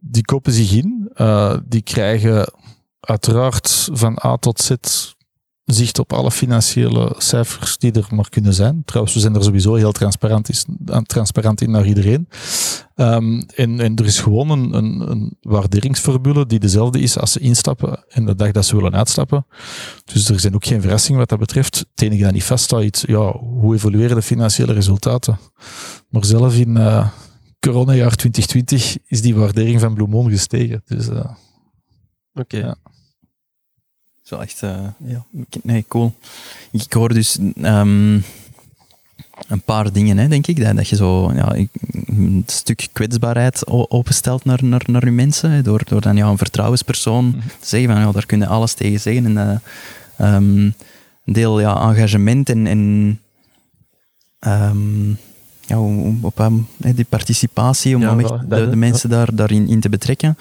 [0.00, 2.52] Die kopen zich in, eh, die krijgen
[3.00, 4.74] uiteraard van A tot Z
[5.74, 8.82] zicht op alle financiële cijfers die er maar kunnen zijn.
[8.84, 10.64] Trouwens, we zijn er sowieso heel transparant, is,
[11.02, 12.28] transparant in naar iedereen.
[12.96, 17.40] Um, en, en er is gewoon een, een, een, waarderingsformule die dezelfde is als ze
[17.40, 19.46] instappen en de dag dat ze willen uitstappen.
[20.04, 21.78] Dus er zijn ook geen verrassingen wat dat betreft.
[21.78, 25.38] Het enige dat niet vaststaat, is ja, hoe evolueren de financiële resultaten.
[26.08, 27.08] Maar zelf in uh,
[27.60, 30.82] coronajaar 2020 is die waardering van Blue Moon gestegen.
[30.86, 31.26] Dus, uh, Oké.
[32.34, 32.60] Okay.
[32.60, 32.76] Ja
[34.30, 35.24] wel echt, uh, ja,
[35.62, 36.14] nee, cool.
[36.70, 38.24] Ik hoor dus um,
[39.48, 41.54] een paar dingen, hè, denk ik, dat, dat je zo ja,
[42.06, 46.38] een stuk kwetsbaarheid openstelt naar, naar, naar je mensen, hè, door, door dan ja, een
[46.38, 47.40] vertrouwenspersoon mm -hmm.
[47.40, 49.36] te zeggen van, ja, daar kun je alles tegen zeggen.
[49.36, 49.60] En
[50.18, 50.74] uh, um,
[51.24, 53.20] een deel ja, engagement en, en
[54.46, 55.18] um,
[55.60, 55.78] ja,
[56.20, 58.14] op um, die participatie, om, Ja,
[58.48, 60.36] de, de mensen daar, daarin in te betrekken.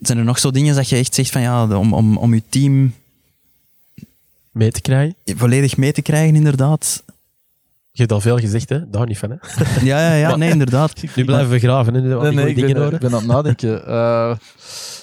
[0.00, 2.42] Zijn er nog zo dingen dat je echt zegt van ja, om, om, om je
[2.48, 2.94] team
[4.50, 5.14] Mee te krijgen.
[5.24, 7.02] volledig mee te krijgen, inderdaad?
[7.90, 8.90] Je hebt al veel gezegd, hè?
[8.90, 9.36] Daar niet van, hè?
[9.86, 11.02] Ja, ja, ja, nee, inderdaad.
[11.16, 12.00] Nu blijven we graven, hè?
[12.00, 12.94] Nee, nee, ik dingen ben, horen.
[12.94, 13.86] ik ben aan het nadenken.
[13.86, 14.30] Eh,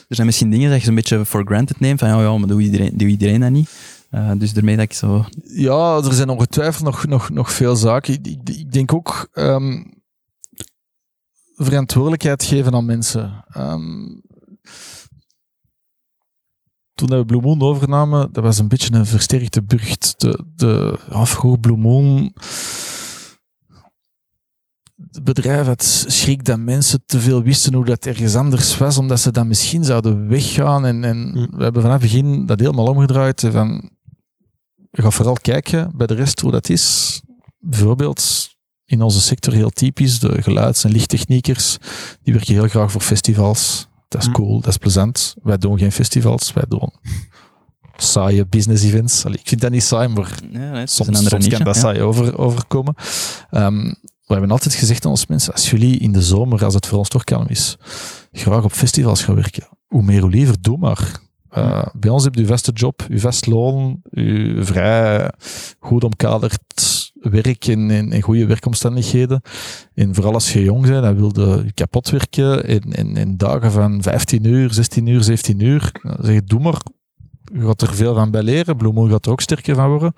[0.07, 2.47] Er zijn misschien dingen dat je zo'n beetje for granted neemt, van ja, ja maar
[2.47, 3.69] doe iedereen, doe iedereen dat niet?
[4.11, 5.25] Uh, dus daarmee dat ik zo...
[5.43, 8.13] Ja, er zijn ongetwijfeld nog, nog, nog veel zaken.
[8.13, 9.93] Ik, ik, ik denk ook um,
[11.55, 13.43] verantwoordelijkheid geven aan mensen.
[13.57, 14.21] Um,
[16.93, 20.13] toen we Blue Moon overnamen, dat was een beetje een versterkte burcht.
[20.17, 22.33] De, de afgoed Blue Moon...
[25.11, 29.19] Het bedrijf had schrik dat mensen te veel wisten hoe dat ergens anders was, omdat
[29.19, 30.85] ze dan misschien zouden weggaan.
[30.85, 31.57] En, en Hm.
[31.57, 33.47] we hebben vanaf het begin dat helemaal omgedraaid.
[33.51, 33.89] Van,
[34.91, 37.21] ga vooral kijken bij de rest hoe dat is.
[37.59, 38.49] Bijvoorbeeld
[38.85, 41.77] in onze sector heel typisch, de geluids- en lichttechniekers,
[42.21, 43.87] die werken heel graag voor festivals.
[44.13, 45.35] Dat is cool, dat is plezant.
[45.43, 46.91] Wij doen geen festivals, wij doen
[47.97, 49.25] saaie business events.
[49.25, 51.81] Allee, ik vind dat niet saai, maar Ja, nee, soms, soms niche, kan dat ja.
[51.81, 52.93] saai over, overkomen.
[53.49, 53.93] Ehm,
[54.25, 56.97] we hebben altijd gezegd aan onze mensen, als jullie in de zomer, als het voor
[56.97, 57.77] ons toch kalm is,
[58.31, 61.21] graag op festivals gaan werken, hoe meer hoe liever, doe maar.
[61.57, 65.31] Uh, bij ons heb je vaste job, je vast loon, je vrij
[65.79, 69.41] goed omkaderd werk en, en, en goede werkomstandigheden.
[69.93, 73.71] En vooral als je jong bent, dan wilde je kapot werken in, in, in dagen
[73.71, 75.91] van 15 uur, 16 uur, 17 uur.
[76.01, 76.81] Dan zeg je, doe maar.
[77.53, 78.77] Je gaat er veel van bij leren.
[78.77, 80.13] Bloemel gaat er ook sterker van worden.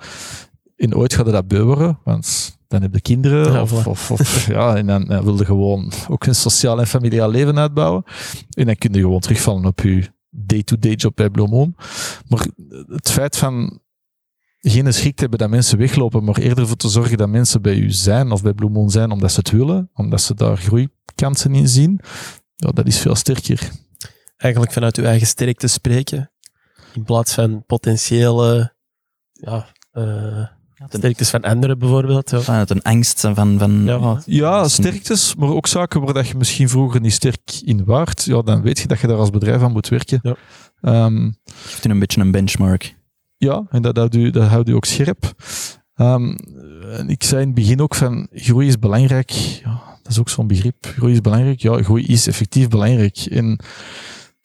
[0.75, 3.51] En ooit gaat je dat beu worden, want dan heb je kinderen.
[3.51, 3.87] Ja, of, voilà.
[3.87, 7.59] of, of, ja, en dan, dan wil je gewoon ook een sociaal en familiaal leven
[7.59, 8.03] uitbouwen.
[8.49, 11.75] En dan kun je gewoon terugvallen op je day-to-day job bij Blue Moon.
[12.27, 12.47] Maar
[12.87, 13.79] het feit van
[14.69, 17.75] geen schrik te hebben dat mensen weglopen, maar eerder voor te zorgen dat mensen bij
[17.75, 21.55] u zijn of bij Blue Moon zijn omdat ze het willen, omdat ze daar groeikansen
[21.55, 21.99] in zien,
[22.55, 23.69] ja, dat is veel sterker.
[24.37, 26.31] Eigenlijk vanuit uw eigen sterkte spreken,
[26.93, 28.73] in plaats van potentiële
[29.31, 30.45] ja, eh,
[30.89, 32.29] sterktes van anderen bijvoorbeeld.
[32.29, 32.41] Ja.
[32.41, 33.35] Vanuit een angst van...
[33.59, 33.97] van Ja.
[33.97, 38.23] oh, Ja, sterktes, maar ook zaken waar dat je misschien vroeger niet sterk in waart.
[38.23, 40.19] Ja, dan weet je dat je daar als bedrijf aan moet werken.
[40.21, 40.35] Ja.
[40.81, 42.95] Ehm, Geeft u een beetje een benchmark.
[43.37, 45.33] Ja, en dat houdt u, dat ook scherp.
[45.95, 46.35] Ehm,
[46.91, 49.29] en ik zei in het begin ook van, groei is belangrijk.
[49.29, 50.75] Ja, dat is ook zo'n begrip.
[50.81, 51.59] Groei is belangrijk.
[51.59, 53.17] Ja, groei is effectief belangrijk.
[53.17, 53.59] En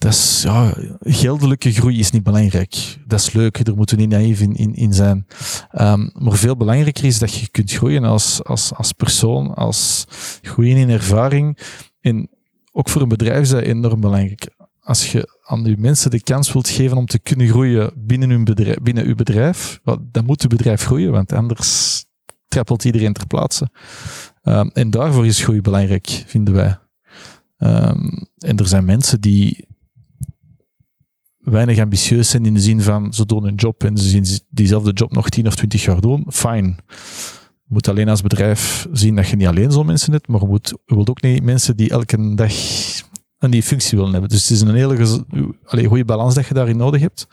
[0.00, 2.98] dat is, ja, geldelijke groei is niet belangrijk.
[3.06, 5.26] Dat is leuk, daar moeten we niet naïef in, in, in zijn.
[5.70, 10.04] Ehm, maar veel belangrijker is dat je kunt groeien als, als, als persoon, als
[10.42, 11.58] groeien in ervaring.
[12.00, 12.28] En
[12.72, 14.48] ook voor een bedrijf is dat enorm belangrijk.
[14.80, 18.44] Als je aan je mensen de kans wilt geven om te kunnen groeien binnen hun
[18.44, 22.04] bedrijf, binnen uw bedrijf, dan moet uw bedrijf groeien, want anders
[22.48, 23.70] trappelt iedereen ter plaatse.
[24.42, 26.78] Ehm, en daarvoor is groei belangrijk, vinden wij.
[27.56, 29.68] Ehm, en er zijn mensen die
[31.38, 34.92] weinig ambitieus zijn in de zin van ze doen hun job en ze zien diezelfde
[34.92, 36.26] job nog 10 of 20 jaar doen.
[36.28, 36.74] Fine.
[37.70, 40.46] Je moet alleen als bedrijf zien dat je niet alleen zo'n mensen hebt, maar je,
[40.46, 42.52] moet, je wilt ook niet mensen die elke dag
[43.40, 44.30] een die functie willen hebben.
[44.30, 47.26] Dus het is een hele goede balans dat je daarin nodig hebt.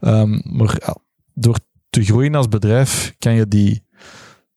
[0.00, 0.96] Ehm, maar ja,
[1.34, 1.58] door
[1.90, 3.84] te groeien als bedrijf kan je die,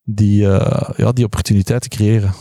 [0.03, 2.33] die, eh, ja, die opportuniteiten creëren.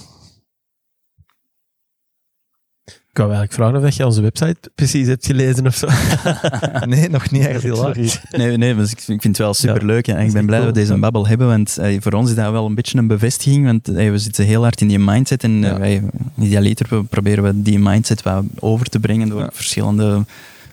[2.85, 5.87] Ik wou eigenlijk vragen of je onze website precies hebt gelezen of zo.
[6.87, 7.97] Nee, nog niet eigenlijk.
[7.97, 8.21] Dat.
[8.31, 10.09] Nee, nee dus ik, ik vind het wel superleuk.
[10.09, 12.51] en ik ben blij dat we deze babbel hebben, want eh, voor ons is dat
[12.51, 15.65] wel een beetje een bevestiging, want eh, we zitten heel hard in die mindset en
[15.65, 15.79] eh, Ja.
[15.79, 16.03] wij,
[16.39, 19.51] idealiter we proberen we die mindset wat over te brengen door Ja.
[19.53, 20.25] verschillende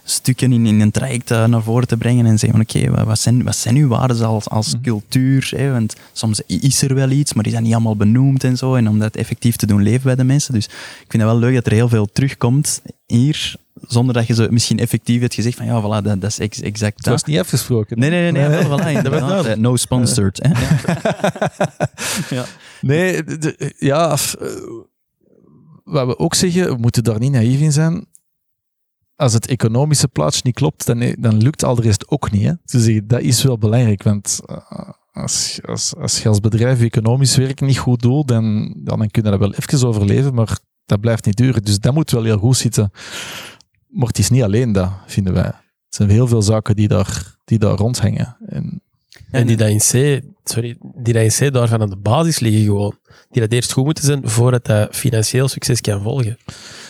[0.09, 3.05] stukken in, in een traject eh, naar voren te brengen en zeggen van oké, wat,
[3.05, 4.83] wat zijn, wat zijn uw waarden als, als Mhm.
[4.83, 5.51] cultuur?
[5.55, 5.71] Hè?
[5.71, 8.87] Want soms is er wel iets, maar is dat niet allemaal benoemd en zo, en
[8.89, 10.53] om dat effectief te doen leven bij de mensen.
[10.53, 13.55] Dus ik vind het wel leuk dat er heel veel terugkomt hier,
[13.87, 16.61] zonder dat je zo misschien effectief hebt gezegd van ja, voilà, dat, dat is ex-
[16.61, 17.13] exact Het dat.
[17.13, 17.99] was niet afgesproken.
[17.99, 19.29] Nee, nee, nee, nee, voilà, inderdaad.
[19.29, 20.39] nou- Eh, no sponsored.
[20.41, 20.49] Hè?
[22.35, 22.45] Ja.
[22.81, 24.47] Nee, de- ja, eh,
[25.83, 28.05] wat we ook zeggen, we moeten daar niet naïef in zijn.
[29.17, 32.43] Als het economische plaatje niet klopt, dan, dan lukt al de rest ook niet.
[32.43, 32.53] Hè.
[32.65, 37.61] Zeggen, dat is wel belangrijk, want eh, als, als, als je als bedrijf economisch werk
[37.61, 41.63] niet goed doet, dan, dan je dat wel even overleven, maar dat blijft niet duren.
[41.63, 42.91] Dus dat moet wel heel goed zitten.
[43.87, 45.43] Maar het is niet alleen dat, vinden wij.
[45.43, 48.37] Het zijn heel veel zaken die daar, die daar rondhangen.
[48.47, 48.81] En
[49.31, 52.63] En die dat in C, sorry, die dat in C daarvan aan de basis liggen
[52.63, 52.97] gewoon.
[53.29, 56.37] Die dat eerst goed moeten zijn voordat dat financieel succes kan volgen.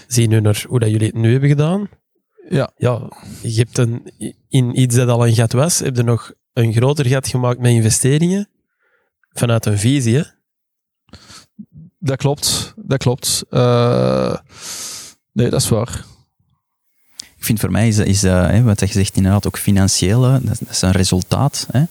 [0.08, 1.90] Zie je nu naar hoe dat jullie het nu hebben gedaan?
[2.50, 2.72] Ja.
[2.78, 3.10] Ja,
[3.42, 4.12] je hebt een,
[4.48, 7.72] in iets dat al een gat was, heb je nog een groter gat gemaakt met
[7.72, 8.50] investeringen
[9.30, 10.24] vanuit een visie, hè?
[12.00, 13.44] Dat klopt, dat klopt.
[13.50, 14.38] Eh,
[15.32, 16.06] nee, dat is waar.
[17.18, 20.60] Ik vind voor mij is, is hè, wat je zegt inderdaad ook financieel, hè, dat,
[20.60, 21.68] dat is een resultaat.
[21.72, 21.80] Hè?
[21.80, 21.88] En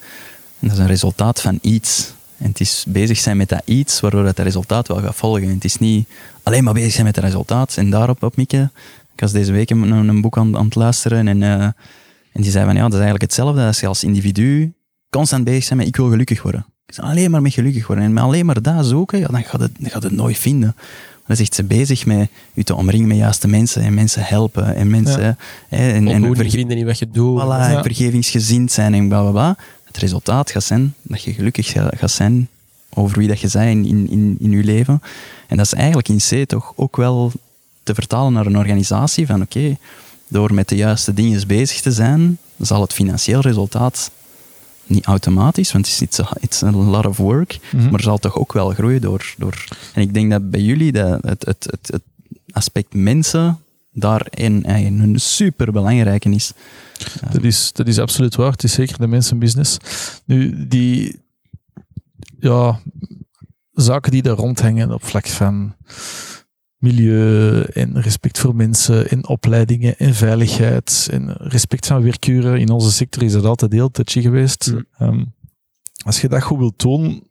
[0.60, 2.12] dat is een resultaat van iets.
[2.38, 5.42] En het is bezig zijn met dat iets, waardoor dat resultaat wel gaat volgen.
[5.42, 6.08] En het is niet
[6.42, 8.72] alleen maar bezig zijn met het resultaat en daarop op mikken.
[9.16, 11.62] Ik was deze week een, een boek aan, aan het luisteren en, eh,
[12.32, 14.72] en die zei van ja, dat is eigenlijk hetzelfde als je als individu
[15.10, 16.66] constant bezig bent met ik wil gelukkig worden.
[16.86, 18.04] Ik zei, alleen maar met gelukkig worden.
[18.04, 20.74] En met alleen maar dat zoeken, ja, dan gaat het, dan gaat het nooit vinden.
[21.26, 24.74] Dan is echt ze bezig met je te omringen met juiste mensen en mensen helpen
[24.74, 25.20] en mensen...
[25.22, 25.36] Ja.
[25.68, 25.94] Hè, en,
[26.50, 27.42] vinden in wat je doet.
[27.42, 27.76] Voilà, Ja.
[27.76, 29.56] en vergevingsgezind zijn en bla bla bla.
[29.84, 32.48] Het resultaat gaat zijn dat je gelukkig ga- gaat zijn
[32.94, 35.02] over wie dat je bent in, in, in je leven.
[35.46, 37.32] En dat is eigenlijk in C toch ook wel
[37.86, 39.76] te vertalen naar een organisatie van oké,
[40.28, 44.10] door met de juiste dingen bezig te zijn, zal het financieel resultaat
[44.86, 47.90] niet automatisch, want het is it's a, lot of work, Mhm.
[47.90, 49.34] maar zal toch ook wel groeien door...
[49.38, 49.64] door
[49.94, 52.02] en ik denk dat bij jullie dat het, het, het, het
[52.50, 53.58] aspect mensen
[53.92, 56.52] daarin een, een super belangrijke is.
[57.32, 58.50] Dat is, dat is absoluut waar.
[58.50, 59.76] Het is zeker de mensenbusiness.
[60.24, 61.20] Nu, die
[62.38, 62.80] ja,
[63.72, 65.74] zaken die daar rondhangen op vlak van
[66.86, 72.60] milieu en respect voor mensen en opleidingen en veiligheid en respect van werkuren.
[72.60, 74.72] In onze sector is dat altijd heel touchy geweest.
[74.72, 74.84] Mm.
[74.98, 75.24] Ehm,
[76.04, 77.26] als je dat goed wilt doen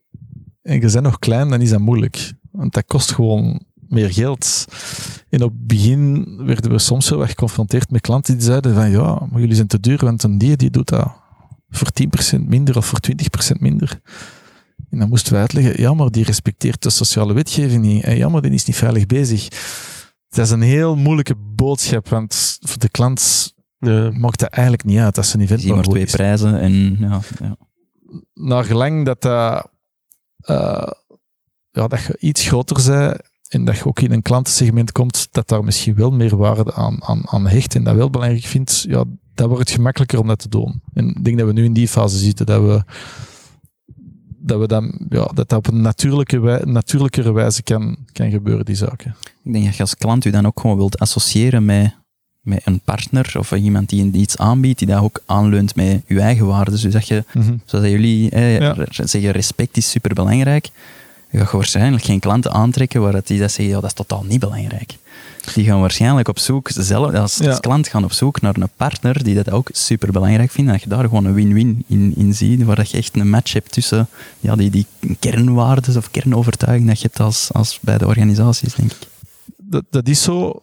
[0.62, 2.34] en je bent nog klein, dan is dat moeilijk.
[2.52, 4.66] Want dat kost gewoon meer geld.
[5.30, 8.90] En op het begin werden we soms wel wat geconfronteerd met klanten die zeiden van
[8.90, 11.14] ja, maar jullie zijn te duur, want een die, die doet dat
[11.70, 11.88] voor
[12.38, 13.00] 10% minder of voor
[13.56, 14.00] 20% minder.
[14.96, 18.04] En dan moesten we uitleggen, ja, maar die respecteert de sociale wetgeving niet.
[18.04, 19.48] En ja, maar die is niet veilig bezig.
[20.30, 24.12] Dat is een heel moeilijke boodschap, want voor de klant Ja.
[24.12, 26.12] maakt dat eigenlijk niet uit als ze een event maar twee is.
[26.12, 27.58] prijzen en ja, ja.
[28.34, 29.70] naar gelang dat dat,
[30.40, 30.88] eh,
[31.72, 35.48] ja, dat je iets groter bent en dat je ook in een klantensegment komt, dat
[35.48, 39.04] daar misschien wel meer waarde aan, aan, aan hecht en dat wel belangrijk vindt, ja,
[39.34, 40.82] dat wordt het gemakkelijker om dat te doen.
[40.94, 42.84] En ik denk dat we nu in die fase zitten, dat we
[44.46, 48.66] dat we dan, ja, dat, dat op een natuurlijke wij, natuurlijkere wijze kan, kan gebeuren,
[48.66, 49.16] die zaken.
[49.44, 51.94] Ik denk dat je als klant je dan ook gewoon wilt associëren met,
[52.42, 56.46] met een partner of iemand die iets aanbiedt, die dat ook aanleunt met je eigen
[56.46, 56.74] waarden.
[56.74, 57.24] Dus dat je,
[57.66, 58.76] zoals jullie Ja.
[58.90, 60.70] zeggen, respect is superbelangrijk.
[61.32, 64.24] Je gaat waarschijnlijk geen klanten aantrekken waar dat die dat zeggen, ja, dat is totaal
[64.24, 64.96] niet belangrijk.
[65.54, 67.50] Die gaan waarschijnlijk op zoek, zelf, als, Ja.
[67.50, 70.72] als klant gaan op zoek naar een partner die dat ook super belangrijk vindt.
[70.72, 73.54] Dat je daar gewoon een win-win in, in ziet, waar dat je echt een match
[73.54, 74.08] hebt tussen
[74.40, 74.86] ja, die, die
[75.20, 78.98] kernwaarden of kernovertuiging dat je hebt als, als bij de organisaties, denk ik.
[79.58, 80.60] dat, dat is zo.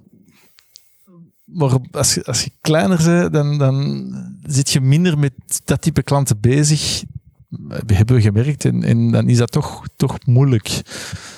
[1.45, 4.15] Maar als je, als je kleiner bent, dan, dan
[4.47, 5.33] zit je minder met
[5.65, 7.03] dat type klanten bezig.
[7.87, 8.65] Hebben we gemerkt.
[8.65, 10.69] En, en dan is dat toch, toch moeilijk.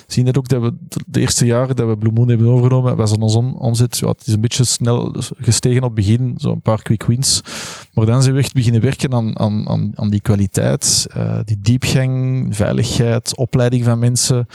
[0.07, 0.73] We zien dat ook dat we
[1.05, 4.27] de eerste jaren dat we Blue Moon hebben overgenomen, was onze on- omzet, ja, het
[4.27, 7.41] is een beetje snel gestegen op het begin, zo'n paar quick wins.
[7.93, 11.57] Maar dan zijn we echt beginnen werken aan, aan, aan, aan die kwaliteit, eh, die
[11.61, 14.47] diepgang, veiligheid, opleiding van mensen,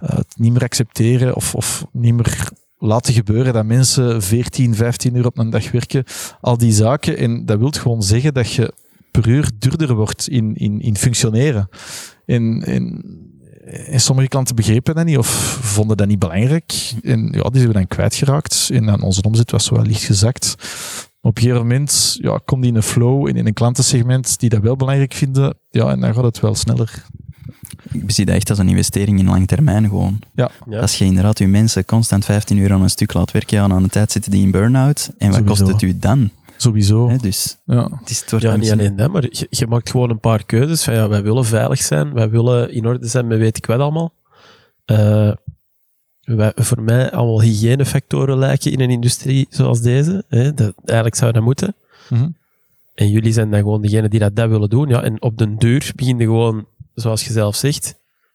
[0.00, 2.48] eh, het niet meer accepteren of, of niet meer
[2.78, 6.04] laten gebeuren dat mensen 14, 15 uur op een dag werken.
[6.40, 7.16] Al die zaken.
[7.18, 8.72] En dat wil gewoon zeggen dat je
[9.20, 11.68] per uur duurder wordt in, in, in functioneren.
[12.24, 13.04] En, en
[13.66, 15.28] en sommige klanten begrepen dat niet of
[15.62, 16.92] vonden dat niet belangrijk.
[17.02, 18.70] En ja, die zijn we dan kwijtgeraakt.
[18.72, 20.54] En dan onze omzet was zo wel licht gezakt.
[21.20, 24.48] Op een gegeven moment ja, komt die in een flow en in een klantensegment die
[24.48, 25.58] dat wel belangrijk vinden.
[25.70, 27.04] Ja, en dan gaat het wel sneller.
[27.92, 30.18] Ik zie dat echt als een investering in lange termijn gewoon.
[30.34, 30.50] Ja.
[30.68, 30.80] Ja.
[30.80, 33.88] Als je inderdaad je mensen constant 15 uur aan een stuk laat werken, aan de
[33.88, 35.10] tijd zitten die in burn-out.
[35.18, 35.64] En wat Sowieso.
[35.64, 36.30] kost het u dan?
[36.56, 37.08] Sowieso.
[37.08, 37.88] Hè, dus Ja.
[38.00, 40.44] het is het wordt Ja, niet alleen dat, maar je, je maakt gewoon een paar
[40.44, 40.84] keuzes.
[40.84, 43.80] Van, ja, wij willen veilig zijn, wij willen in orde zijn met weet ik wat
[43.80, 44.12] allemaal.
[44.84, 45.32] Eh,
[46.20, 50.24] wij, voor mij allemaal hygiënefactoren lijken in een industrie zoals deze.
[50.28, 51.74] Hè, dat, eigenlijk zou dat moeten.
[52.10, 52.28] Mhm.
[52.94, 54.88] En jullie zijn dan gewoon degene die dat, dat willen doen.
[54.88, 57.94] Ja, en op den duur begin je gewoon, zoals je zelf zegt,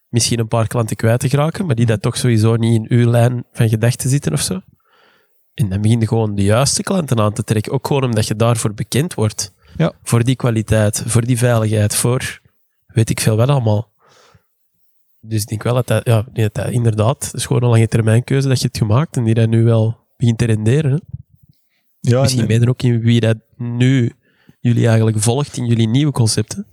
[0.10, 3.10] misschien een paar klanten kwijt te geraken, maar die dat toch sowieso niet in uw
[3.10, 4.62] lijn van gedachten zitten of zo.
[5.54, 7.72] En dan begin je gewoon de juiste klanten aan te trekken.
[7.72, 9.54] Ook gewoon omdat je daarvoor bekend wordt.
[9.78, 9.92] Ja.
[10.04, 12.42] Voor die kwaliteit, voor die veiligheid, voor
[12.88, 13.90] weet ik veel wat allemaal.
[15.20, 17.70] Dus ik denk wel dat dat, ja, nee, dat, dat inderdaad, het is gewoon een
[17.70, 20.92] lange termijn keuze dat je hebt gemaakt en die dat nu wel begint te renderen.
[20.92, 20.98] Hè?
[22.00, 24.12] Ja, Misschien en- ben je er ook in wie dat nu
[24.60, 26.66] jullie eigenlijk volgt in jullie nieuwe concepten.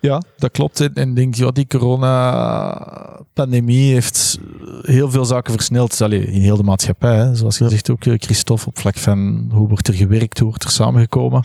[0.00, 0.80] Ja, dat klopt.
[0.80, 4.38] En en ik denk, ja, die corona-pandemie heeft
[4.82, 6.00] heel veel zaken versneld.
[6.00, 7.16] Allee, in heel de maatschappij.
[7.16, 7.34] Hè.
[7.34, 7.70] Zoals je Ja.
[7.70, 11.44] zegt ook, eh, Christophe, op vlak van hoe wordt er gewerkt, hoe wordt er samengekomen.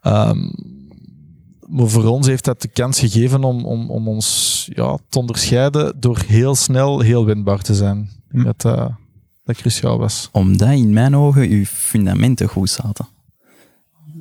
[0.00, 0.38] Ehm,
[1.68, 6.00] maar voor ons heeft dat de kans gegeven om, om, om ons ja, te onderscheiden
[6.00, 7.98] door heel snel heel wendbaar te zijn.
[8.28, 8.90] Ik denk dat dat,
[9.44, 10.28] dat cruciaal was.
[10.32, 13.06] Omdat in mijn ogen uw fundamenten goed zaten.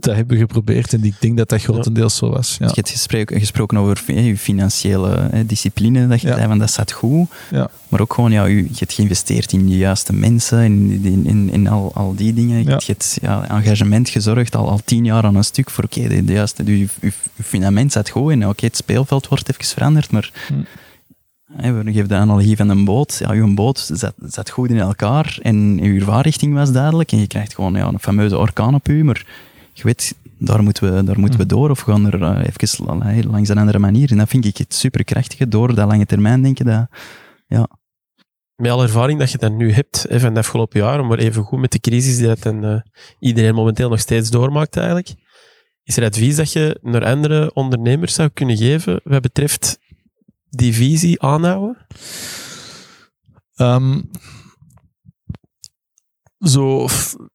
[0.04, 2.52] Dat hebben we geprobeerd en ik denk dat dat grotendeels zo was.
[2.60, 2.66] Ja.
[2.66, 6.36] Dus je hebt gesproken, gesproken over je financiële discipline, dat je Ja.
[6.36, 7.30] zei van dat staat goed.
[7.52, 7.70] Ja.
[7.90, 11.68] Maar ook gewoon, ja, je hebt geïnvesteerd in de juiste mensen, in, in, in, in
[11.68, 12.58] al, al die dingen.
[12.64, 12.80] Je Ja.
[12.86, 16.34] hebt ja, engagement gezorgd, al, al tien jaar aan een stuk, voor oké, de, de
[16.34, 16.88] juiste, je, je,
[17.36, 20.54] je fundament staat goed en oké, het speelveld wordt even veranderd, maar Hm.
[21.62, 23.16] hè, we geven de analogie van een boot.
[23.20, 27.28] Ja, uw boot zat, zat goed in elkaar en uw vaarrichting was duidelijk en je
[27.28, 29.26] krijgt gewoon ja, een fameuze orkaan op u, maar
[29.74, 32.86] je weet, daar moeten we, daar moeten we door of we gaan er eh, even
[32.86, 34.12] la- langs een andere manier.
[34.12, 36.88] En dat vind ik het superkrachtige, door dat lange termijn denken, dat,
[38.56, 41.44] Met alle ervaring dat je dan nu hebt hè, van de afgelopen jaren, maar even
[41.44, 42.82] goed met de crisis die dat dan, eh,
[43.20, 45.14] iedereen momenteel nog steeds doormaakt eigenlijk.
[45.84, 49.80] Is er advies dat je naar andere ondernemers zou kunnen geven wat betreft
[50.50, 51.78] die visie aanhouden?
[53.56, 54.02] Ehm,
[56.44, 56.88] zo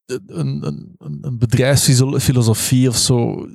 [0.07, 3.47] een, een, een- bedrijfsfilosofie of zo.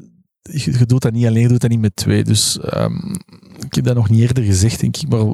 [0.41, 2.23] Je, je doet dat niet alleen, je doet dat niet met twee.
[2.23, 3.13] Dus ehm,
[3.59, 5.25] ik heb dat nog niet eerder gezegd, denk ik, maar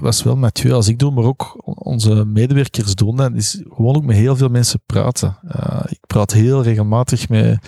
[0.00, 3.16] was wel Mathieu als ik doe, maar ook onze medewerkers doen.
[3.16, 5.38] Dat is gewoon ook met heel veel mensen praten.
[5.48, 7.58] Eh, ik praat heel regelmatig met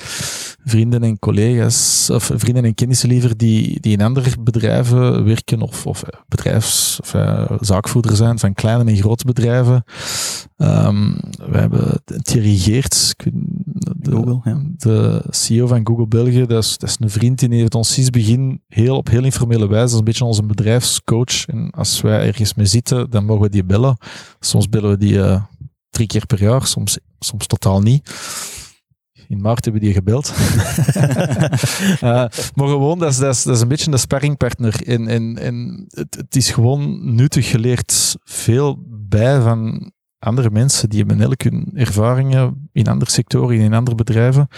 [0.65, 5.87] vrienden en collega's, of vrienden en kennissen liever, die, die in andere bedrijven werken of,
[5.87, 9.85] of eh, bedrijfs- of eh, zaakvoerder zijn van kleine en grote bedrijven.
[10.57, 11.13] Ehm,
[11.51, 13.15] we hebben Thierry Geerts,
[13.97, 14.63] de, Google, ja.
[14.77, 18.11] de CEO van Google België, dat is, dat is een vriend die heeft ons sinds
[18.11, 21.47] begin heel, op heel informele wijze, dat is een beetje onze bedrijfscoach.
[21.47, 23.97] En als wij ergens mee zitten, dan mogen we die bellen.
[24.41, 25.43] Soms bellen we die eh,
[25.91, 28.11] drie keer per jaar, soms, soms totaal niet.
[29.29, 30.33] In maart hebben we die gebeld.
[32.01, 34.87] Eh, maar gewoon, dat is, dat, is, dat is een beetje een sparringpartner.
[34.87, 40.99] En, en, en het, het is gewoon nuttig geleerd veel bij van andere mensen die
[40.99, 44.49] hebben elk hun ervaringen in andere sectoren, in andere bedrijven.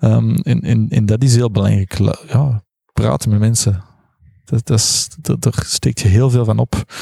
[0.00, 1.98] Ehm, en, en, en dat is heel belangrijk.
[1.98, 2.62] La- Ja,
[2.92, 3.82] praten met mensen.
[4.44, 6.92] Dat, dat is, dat, daar steekt je heel veel van op.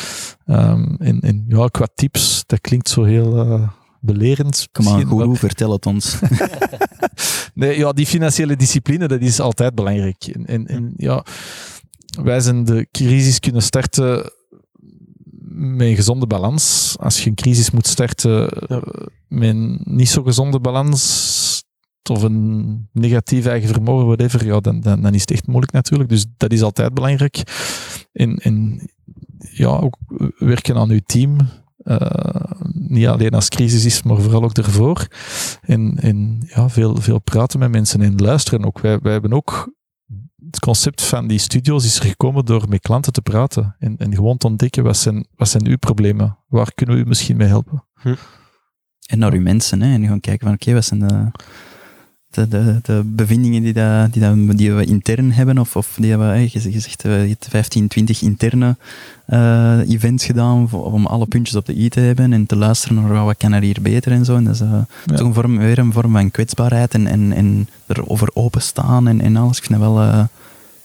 [0.45, 3.69] En, en ja, qua tips, dat klinkt zo heel eh,
[4.03, 4.69] belerend.
[4.73, 6.17] kom maar- guru, vertel het ons.
[7.55, 10.25] Nee, ja, die financiële discipline, dat is altijd belangrijk.
[10.25, 11.25] En, en, en ja,
[12.23, 14.31] wij zijn de crisis kunnen starten
[15.55, 16.97] met een gezonde balans.
[16.99, 18.83] Als je een crisis moet starten eh,
[19.29, 21.65] met een niet zo gezonde balans
[22.11, 26.11] of een negatief eigen vermogen, whatever, ja, dan, dan, dan is het echt moeilijk natuurlijk.
[26.11, 27.43] Dus dat is altijd belangrijk.
[28.13, 28.89] En, en
[29.53, 29.97] ja, ook
[30.39, 31.37] werken aan uw team.
[31.77, 31.97] eh,
[32.93, 35.07] niet alleen als crisis is, maar vooral ook ervoor.
[35.61, 38.81] En, en ja, veel, veel praten met mensen en luisteren ook.
[38.81, 39.73] Wij, wij hebben ook
[40.47, 44.37] het concept van die studio's is gekomen door met klanten te praten en, en gewoon
[44.37, 47.85] te ontdekken wat zijn, wat zijn uw problemen, waar kunnen we u misschien mee helpen.
[49.07, 49.95] En naar uw mensen, hè.
[49.95, 51.31] En gewoon kijken van, oké, wat zijn de,
[52.35, 56.17] de, de, de bevindingen die, dat, die, dat, die we intern hebben, of, of die
[56.17, 58.77] we, je zegt, je zegt, eh, je hebt 15, 20 interne
[59.27, 63.03] eh, events gedaan voor- om alle puntjes op de i te hebben en te luisteren
[63.03, 64.37] naar wat kan er hier beter en zo.
[64.37, 64.71] En dat is eh,
[65.07, 65.17] Ja.
[65.17, 69.37] toch een vorm, weer een vorm van kwetsbaarheid en, en, en erover openstaan en, en
[69.37, 69.59] alles.
[69.59, 70.25] Ik vind dat wel eh,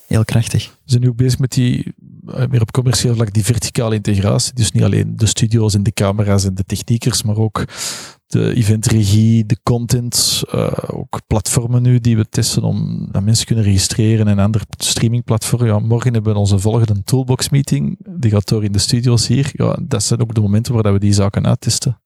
[0.08, 0.66] heel krachtig.
[0.66, 1.94] We zijn nu ook bezig met die
[2.34, 4.54] eh, meer op commercieel vlak die verticale integratie.
[4.54, 7.66] Dus niet alleen de studio's en de camera's en de techniekers, maar ook
[8.28, 13.64] de eventregie, de content, uh, ook platformen nu die we testen om dat mensen kunnen
[13.64, 15.68] registreren en andere streamingplatformen.
[15.68, 17.98] Ja, morgen hebben we onze volgende toolbox meeting.
[18.20, 19.50] Die gaat door in de studio's hier.
[19.54, 22.02] Ja, dat zijn ook de momenten waar we die zaken uittesten.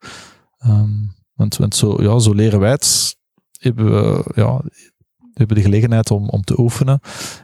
[0.65, 3.17] Um, want, want zo, ja, zo leren wij het.
[3.59, 4.61] Hebben we, ja,
[5.33, 6.99] hebben de gelegenheid om, om te oefenen.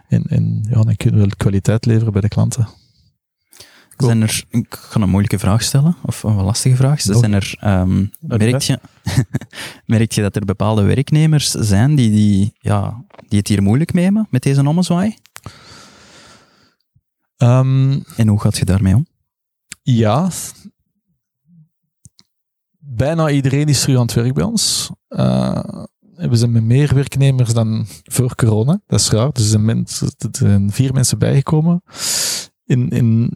[0.08, 2.68] En, en ja, dan kunnen we kwaliteit leveren bij de klanten.
[3.98, 7.02] Zijn er, ik ga een moeilijke vraag stellen, of een lastige vraag.
[7.02, 8.80] Zijn er, um, merk, je,
[9.86, 14.04] merk je dat er bepaalde werknemers zijn die, die, ja, die het hier moeilijk mee
[14.04, 15.16] hebben met deze ommezwaai?
[17.38, 19.08] Um, en hoe gaat je daarmee om?
[19.82, 20.30] Ja,
[22.80, 24.90] bijna iedereen is terug aan het werk bij ons.
[25.10, 25.64] Uh,
[26.18, 28.82] we zijn met meer werknemers dan voor corona.
[28.88, 29.32] Dat is raar.
[29.32, 29.88] Dus er
[30.32, 31.82] zijn, vier mensen bijgekomen.
[32.66, 33.32] In, in,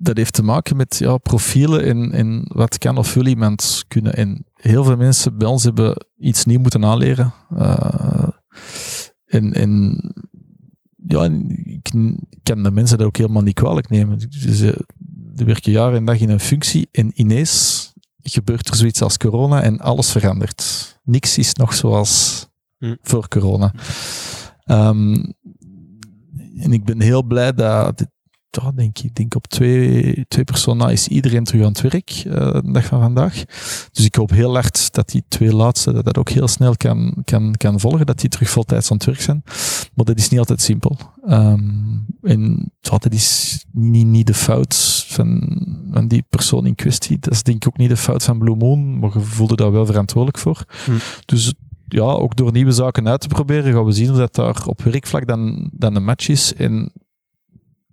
[0.00, 4.14] dat heeft te maken met ja, profielen en, en wat kan of wil iemand kunnen.
[4.14, 7.32] En heel veel mensen bij ons hebben iets nieuw moeten aanleren.
[7.52, 8.28] Uh,
[9.26, 10.00] en, en
[11.06, 11.24] ja,
[11.64, 11.90] ik
[12.42, 14.18] kan de mensen dat ook helemaal niet kwalijk nemen.
[14.18, 14.72] Dus, uh,
[15.34, 17.86] die werken jaar en dag in een functie en ineens
[18.22, 20.96] gebeurt er zoiets als corona en alles verandert.
[21.04, 22.46] Niks is nog zoals
[22.78, 22.94] hm.
[23.02, 23.72] voor corona.
[24.66, 25.34] Um,
[26.58, 28.08] en ik ben heel blij dat dit
[28.50, 32.52] toch denk ik, denk op twee, twee personen is iedereen terug aan het werk, uh,
[32.52, 33.44] de dag van vandaag.
[33.92, 37.14] Dus ik hoop heel hard dat die twee laatste, dat dat ook heel snel kan,
[37.24, 39.42] kan, kan volgen, dat die terug voltijds aan het werk zijn.
[39.94, 40.98] Maar dat is niet altijd simpel.
[41.28, 45.58] Um, en dat is niet, niet de fout van,
[45.90, 47.18] van die persoon in kwestie.
[47.18, 49.72] Dat is denk ik ook niet de fout van Blue Moon, maar je voelde daar
[49.72, 50.64] wel verantwoordelijk voor.
[50.84, 50.92] Hm.
[51.24, 51.54] Dus
[51.88, 55.26] ja, ook door nieuwe zaken uit te proberen, gaan we zien dat daar op werkvlak
[55.26, 56.54] dan, dan een match is.
[56.54, 56.92] En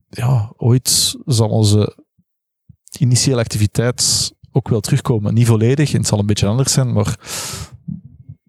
[0.09, 1.97] ja, ooit zal onze
[2.99, 5.33] initiële activiteit ook wel terugkomen.
[5.33, 7.19] Niet volledig, en het zal een beetje anders zijn, maar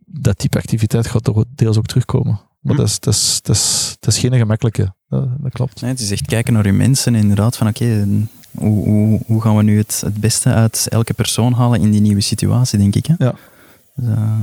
[0.07, 2.41] dat type activiteit gaat toch deels ook terugkomen.
[2.61, 2.81] Maar hm.
[2.81, 5.81] dat, is, dat, is, dat, is, dat is geen gemakkelijke, dat, dat klopt.
[5.81, 8.07] Nee, het is echt kijken naar je mensen inderdaad, van oké,
[8.51, 12.01] hoe, hoe, hoe, gaan we nu het, het beste uit elke persoon halen in die
[12.01, 13.07] nieuwe situatie, denk ik.
[13.07, 13.15] Hè?
[13.19, 13.35] Ja.
[13.95, 14.41] Dus, uh,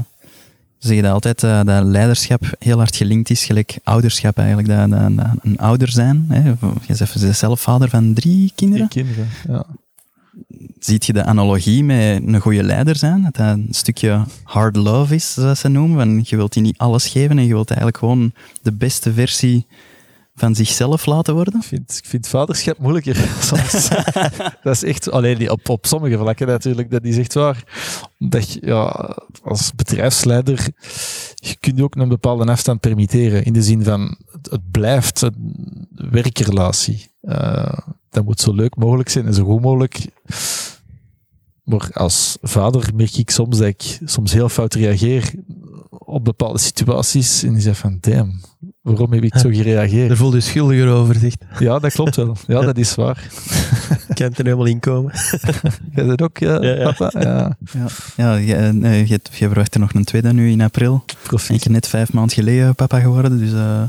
[0.83, 4.89] zeg je dat altijd, uh, dat leiderschap heel hard gelinkt is, gelijk ouderschap eigenlijk, dat,
[4.89, 6.25] dat, dat een ouder zijn.
[6.29, 6.49] Hè?
[6.49, 6.55] Je
[6.97, 8.87] bent zelf vader van drie kinderen.
[8.87, 9.65] Drie kinderen, ja.
[10.79, 13.23] Ziet je de analogie met een goede leider zijn?
[13.23, 15.97] Dat dat een stukje hard love is, zoals ze noemen.
[15.97, 19.65] Van je wilt die niet alles geven en je wilt eigenlijk gewoon de beste versie
[20.35, 21.59] van zichzelf laten worden?
[21.59, 23.15] Ik vind, ik vind vaderschap moeilijker
[23.49, 23.89] soms.
[24.63, 27.63] dat is echt, alleen op, op sommige vlakken natuurlijk, dat is echt waar.
[28.19, 30.67] Omdat je, ja, als bedrijfsleider,
[31.35, 33.43] je kunt je ook een bepaalde afstand permitteren.
[33.43, 34.17] In de zin van,
[34.49, 37.11] het, blijft een werkrelatie.
[37.21, 37.77] Uh,
[38.09, 40.05] dat moet zo leuk mogelijk zijn en zo goed mogelijk.
[41.63, 45.33] Maar als vader merk ik soms dat ik soms heel fout reageer
[45.89, 47.43] op bepaalde situaties.
[47.43, 48.41] En die zegt van, damn,
[48.83, 50.07] waarom heb ik zo gereageerd?
[50.07, 51.43] Daar voelde je schuldiger over, zegt.
[51.59, 52.35] Ja, dat klopt wel.
[52.47, 53.27] Ja, dat is waar.
[54.07, 55.11] Ik kan het er helemaal in komen.
[55.95, 57.21] Jij dat ook, ja, ja, papa?
[57.21, 57.85] Ja, ja.
[58.15, 61.03] ja je, nee, je, je verwacht er nog een tweede nu in april.
[61.21, 61.55] Profiet.
[61.55, 63.81] Ik ben net vijf maanden geleden papa geworden, dus uh,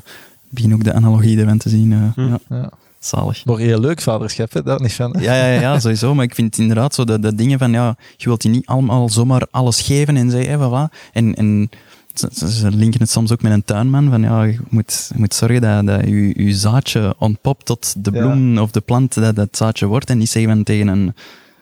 [0.48, 1.90] begin ook de analogie ervan te zien.
[1.90, 2.36] Uh, hm.
[2.54, 2.70] ja.
[2.98, 3.44] Zalig.
[3.44, 4.62] Maar heel leuk vaderschap, hè?
[4.62, 5.16] daar niet van.
[5.18, 6.14] Ja, ja, ja, sowieso.
[6.14, 9.08] Maar ik vind inderdaad zo de, de dingen van, ja, je wilt die niet allemaal
[9.08, 11.10] zomaar alles geven en zeggen, hey, voilà.
[11.12, 11.70] En, en
[12.14, 15.60] ze, linken het soms ook met een tuinman, van ja, je moet, je moet zorgen
[15.60, 19.86] dat, dat je, je zaadje ontpopt tot de bloem of de plant dat dat zaadje
[19.86, 21.14] wordt en niet zeggen van tegen een,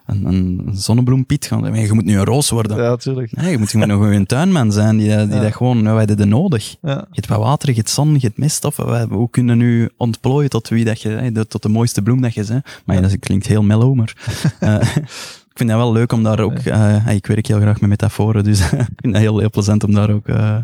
[0.07, 2.77] een, een zonnebloempiet gaan, je moet nu een roos worden.
[2.77, 3.37] Ja, natuurlijk.
[3.37, 6.29] Nee, je moet gewoon nog een tuinman zijn die, die dat gewoon, nou, wij hebben
[6.29, 6.77] nodig.
[6.83, 6.95] Ja.
[6.95, 8.77] Je hebt wat water, je hebt zon, je hebt meststof,
[9.11, 12.65] hoe kunnen nu ontplooien tot wie dat je, tot de mooiste bloem dat je bent.
[12.85, 13.03] Maar ja.
[13.03, 14.17] dat klinkt heel mellow, maar...
[14.61, 14.97] uh,
[15.53, 16.59] ik vind dat wel leuk om daar ook...
[16.65, 19.95] Uh, ik werk heel graag met metaforen, dus ik vind dat heel, heel plezant om
[19.95, 20.29] daar ook...
[20.29, 20.59] Uh...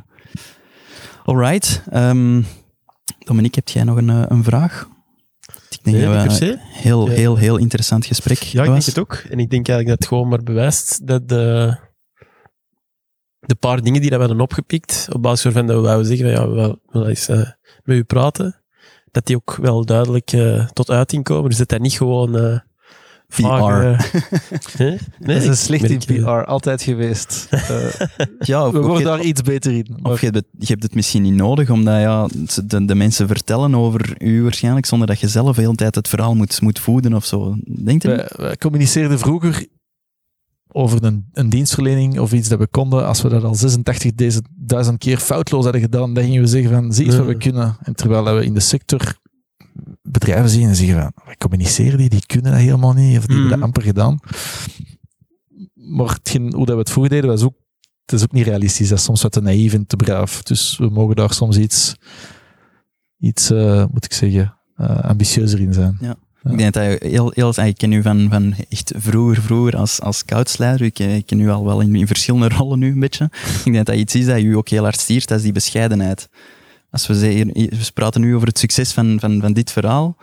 [1.24, 1.82] Alright.
[1.94, 2.46] Um,
[3.18, 4.88] Dominique, heb jij nog een, eh, een vraag?
[5.70, 9.14] Ik denk nee, dat we heel, heel, heel interessant gesprek Ja, ik denk het ook.
[9.14, 11.76] En ik denk eigenlijk dat het gewoon maar bewijst dat de,
[13.40, 16.48] de paar dingen die we hebben opgepikt, op basis waarvan dat we wouden zeggen, ja,
[16.48, 17.36] we willen eens uh,
[17.82, 18.62] met u praten,
[19.10, 21.48] dat die ook wel duidelijk uh, tot uiting komen.
[21.48, 22.62] Dus dat dat niet gewoon
[23.34, 23.42] PR.
[23.42, 24.00] Uh,
[24.78, 27.48] nee, dat is een slecht in PR, altijd geweest.
[27.50, 27.90] Uh,
[28.38, 29.96] ja, we worden daar iets beter in.
[30.02, 30.12] Maar.
[30.12, 32.28] Of je hebt, het, je hebt het misschien niet nodig, omdat ja,
[32.64, 36.08] de, de, mensen vertellen over u waarschijnlijk, zonder dat je zelf de hele tijd het
[36.08, 37.56] verhaal moet, moet voeden of zo.
[37.64, 38.08] Denkt u?
[38.08, 39.66] Wij, wij communiceerden vroeger
[40.72, 43.56] over een, een, dienstverlening of iets dat we konden, als we dat al
[44.86, 47.76] 86.000 keer foutloos hadden gedaan, dan gingen we zeggen van, zie eens wat we kunnen.
[47.82, 49.16] En terwijl we in de sector
[50.10, 53.34] bedrijven zien en zeggen van, wij communiceren die, die kunnen dat helemaal niet, of die
[53.34, 53.62] hebben dat Mhm.
[53.66, 54.18] amper gedaan.
[55.74, 57.54] Maar hetgeen, hoe dat we het vroeger deden, was ook,
[58.04, 58.88] het is ook niet realistisch.
[58.88, 60.42] Dat is soms wat te naïef en te braaf.
[60.42, 61.94] Dus we mogen daar soms iets,
[63.18, 65.98] iets eh, moet ik zeggen, eh, ambitieuzer in zijn.
[66.00, 66.16] Ja.
[66.50, 70.00] Ik denk dat je heel, heel, ik ken u van, van echt vroeger, vroeger als,
[70.00, 70.86] als scoutsleider.
[70.86, 73.30] Ik, ik ken u al wel in, in verschillende rollen nu een beetje.
[73.64, 76.28] Ik denk dat iets is dat u ook heel hard stiert, dat is die bescheidenheid.
[76.90, 80.16] Als we, zeggen, we praten nu over het succes van, van, van dit verhaal.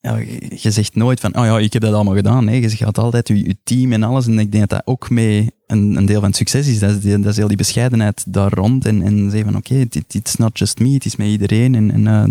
[0.00, 0.16] Ja,
[0.54, 2.44] je zegt nooit van, oh ja, ik heb dat allemaal gedaan.
[2.44, 4.26] Nee, je gaat altijd je, team en alles.
[4.26, 6.78] En ik denk dat dat ook mee een, een deel van het succes is.
[6.78, 8.86] Dat is, dat is heel die bescheidenheid daar rond.
[8.86, 11.74] En, en zeggen van, oké, okay, it's not just me, het is met iedereen.
[11.74, 12.24] En, uh,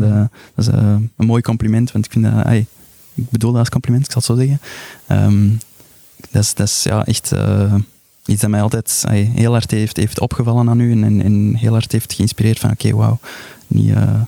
[0.56, 2.48] dat, is uh, een mooi compliment, want ik vind dat...
[3.16, 4.60] Ik bedoel dat als compliment, ik zal het zo zeggen.
[5.28, 5.58] Um,
[6.32, 7.76] dat, is, dat is ja, echt uh,
[8.26, 11.72] iets dat mij altijd heel hard heeft, heeft opgevallen aan u en, en, en heel
[11.72, 13.20] hard heeft geïnspireerd van oké, okay, wauw,
[13.70, 14.22] niet, uh,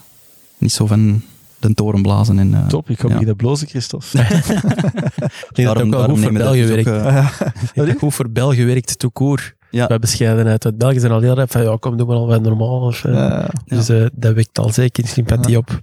[0.58, 1.22] niet zo van
[1.60, 2.40] de toren blazen.
[2.40, 3.12] En, uh, Top, ik ga ja.
[3.12, 4.20] beginnen blozen, Christophe.
[5.50, 6.88] ik denk dat ook wel goed voor België werkt.
[6.88, 9.06] Ook, uh, goed voor België werkt.
[9.70, 9.88] Ja.
[9.88, 10.64] Bij bescheidenheid.
[10.64, 12.82] Want België zijn al heel rap van, ja, kom, doe maar al wat normaal.
[12.82, 13.50] Of, uh, ja.
[13.66, 15.58] Dus uh, dat wekt al zeker sympathie ja.
[15.58, 15.80] op.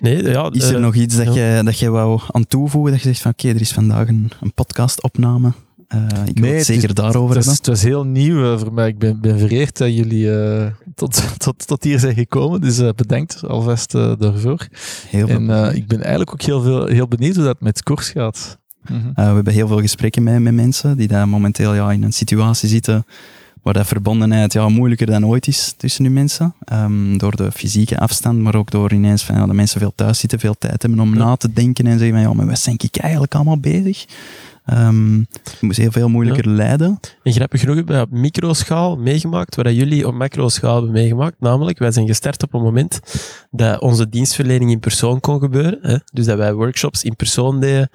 [0.00, 2.92] Nee, ja, is er uh, nog iets dat, je, dat je wou aan toevoegen?
[2.92, 5.52] Dat je zegt van, oké, okay, er is vandaag een, een podcastopname.
[5.94, 7.46] Uh, ik wil het zeker is, daarover het.
[7.46, 8.88] Het was heel nieuw uh, voor mij.
[8.88, 12.60] Ik ben, ben vereerd dat jullie uh, tot, tot, tot hier zijn gekomen.
[12.60, 14.68] Dus bedankt alvast daarvoor.
[15.08, 18.08] Heel veel en ik ben eigenlijk ook heel, veel, heel benieuwd hoe dat met koers
[18.08, 18.58] gaat.
[18.84, 19.12] -hmm.
[19.14, 22.68] we hebben heel veel gesprekken met, met mensen die daar momenteel ja, in een situatie
[22.68, 23.04] zitten
[23.62, 26.54] waar dat verbondenheid ja, moeilijker dan ooit is tussen die mensen.
[26.72, 30.18] Um, door de fysieke afstand, maar ook door ineens van, ja, dat mensen veel thuis
[30.18, 31.24] zitten, veel tijd hebben om ja.
[31.24, 34.06] na te denken en zeggen van, ja, maar wat ik eigenlijk allemaal bezig?
[34.72, 36.54] Um, je moest heel veel moeilijker ja.
[36.54, 37.00] leiden.
[37.22, 41.40] En grappig genoeg hebben we op microschaal meegemaakt, wat jullie op macroschaal hebben meegemaakt.
[41.40, 43.00] Namelijk, wij zijn gestart op een moment
[43.50, 45.78] dat onze dienstverlening in persoon kon gebeuren.
[45.82, 45.96] Hè?
[46.12, 47.90] Dus dat wij workshops in persoon deden,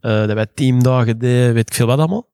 [0.00, 2.28] uh, dat wij teamdagen deden, weet ik veel wat allemaal.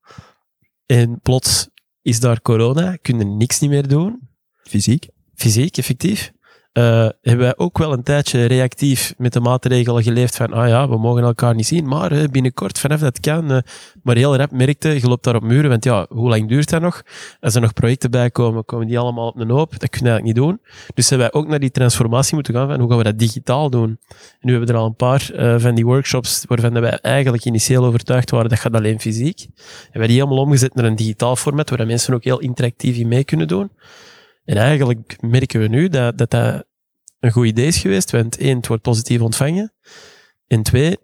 [0.85, 1.69] En plots
[2.01, 4.19] is daar corona, kunnen niks niet meer doen.
[4.63, 5.07] Fysiek?
[5.35, 6.31] Fysiek, effectief.
[6.77, 6.83] Uh,
[7.21, 10.97] hebben wij ook wel een tijdje reactief met de maatregelen geleefd van, ah ja, we
[10.97, 13.51] mogen elkaar niet zien, maar uh, binnenkort, vanaf dat kan.
[13.51, 13.57] Uh,
[14.03, 16.81] maar heel rap merkte, je loopt daar op muren, want ja, hoe lang duurt dat
[16.81, 17.03] nog?
[17.39, 19.79] Als er nog projecten bij komen, komen die allemaal op een hoop.
[19.79, 20.59] Dat kunnen we eigenlijk niet doen.
[20.93, 23.69] Dus hebben wij ook naar die transformatie moeten gaan van, hoe gaan we dat digitaal
[23.69, 23.99] doen?
[24.09, 27.85] En nu hebben we er al een paar van die workshops waarvan wij eigenlijk initieel
[27.85, 29.39] overtuigd waren, dat gaat alleen fysiek.
[29.39, 33.07] Hebben wij die helemaal omgezet naar een digitaal format, waar mensen ook heel interactief in
[33.07, 33.69] mee kunnen doen.
[34.45, 36.65] En eigenlijk merken we nu dat, dat dat
[37.19, 38.11] een goed idee is geweest.
[38.11, 39.73] Want één, het wordt positief ontvangen.
[40.47, 40.97] En twee,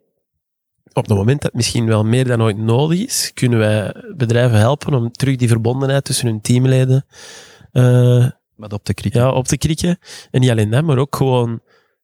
[0.93, 4.57] op het moment dat het misschien wel meer dan ooit nodig is, kunnen wij bedrijven
[4.57, 7.05] helpen om terug die verbondenheid tussen hun teamleden
[7.73, 8.25] uh,
[8.57, 9.21] op te krikken.
[9.21, 9.99] Ja, op te krikken.
[10.31, 11.61] En niet alleen dat, maar ook gewoon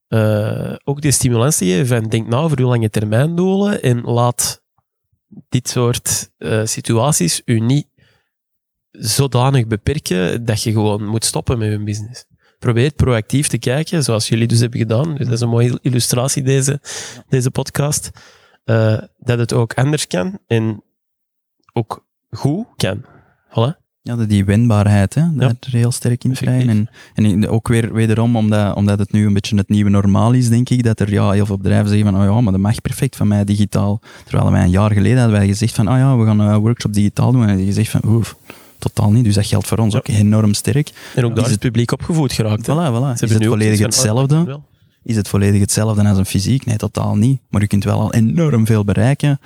[0.09, 4.01] uh, ook die stimulans te geven van denk nou over uw lange termijn doelen en
[4.01, 4.63] laat
[5.49, 7.87] dit soort uh, situaties u niet
[8.99, 12.25] zodanig beperken dat je gewoon moet stoppen met je business.
[12.59, 15.15] Probeer proactief te kijken, zoals jullie dus hebben gedaan.
[15.15, 16.79] Dus dat is een mooie illustratie, deze,
[17.29, 18.09] deze podcast.
[18.65, 20.83] Uh, dat het ook anders kan en
[21.73, 23.05] ook goed kan.
[23.49, 23.85] Voilà.
[24.01, 25.77] Ja, die wendbaarheid, hè, daar ja.
[25.77, 26.69] heel sterk in krijgen.
[26.69, 30.49] En, en ook weer wederom, omdat, omdat het nu een beetje het nieuwe normaal is,
[30.49, 32.81] denk ik, dat er ja, heel veel bedrijven zeggen van, oh ja, maar dat mag
[32.81, 34.01] perfect van mij digitaal.
[34.25, 36.93] Terwijl wij een jaar geleden hadden wij gezegd van, oh ja, we gaan een workshop
[36.93, 37.41] digitaal doen.
[37.41, 38.35] En hadden gezegd van, oef,
[38.79, 39.23] totaal niet.
[39.23, 39.99] Dus dat geldt voor ons ja.
[39.99, 40.91] ook enorm sterk.
[41.15, 42.61] En ook daar is het publiek opgevoed geraakt.
[42.61, 43.21] Voilà, voilà.
[43.21, 44.59] Is het volledig hetzelfde?
[45.03, 46.65] Is het volledig hetzelfde als een fysiek?
[46.65, 47.39] Nee, totaal niet.
[47.49, 49.39] Maar je kunt wel al enorm veel bereiken,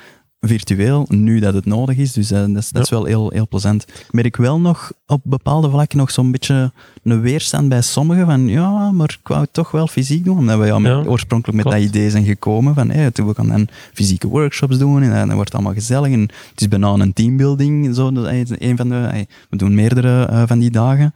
[0.46, 2.12] virtueel, nu dat het nodig is.
[2.12, 3.82] Dus uh, dat, is, dat is wel heel, heel plezant.
[3.88, 8.48] Ik merk wel nog op bepaalde vlakken nog zo'n beetje een weerstand bij sommigen van
[8.48, 10.38] ja, maar ik wou het toch wel fysiek doen.
[10.38, 11.82] Omdat we ja, met, ja, oorspronkelijk met klopt.
[11.82, 15.44] dat idee zijn gekomen van hey, we gaan dan fysieke workshops doen en dan wordt
[15.44, 16.12] het allemaal gezellig.
[16.12, 17.94] En het is bijna een teambuilding.
[17.94, 21.14] Zo, dat is een van de, we doen meerdere uh, van die dagen.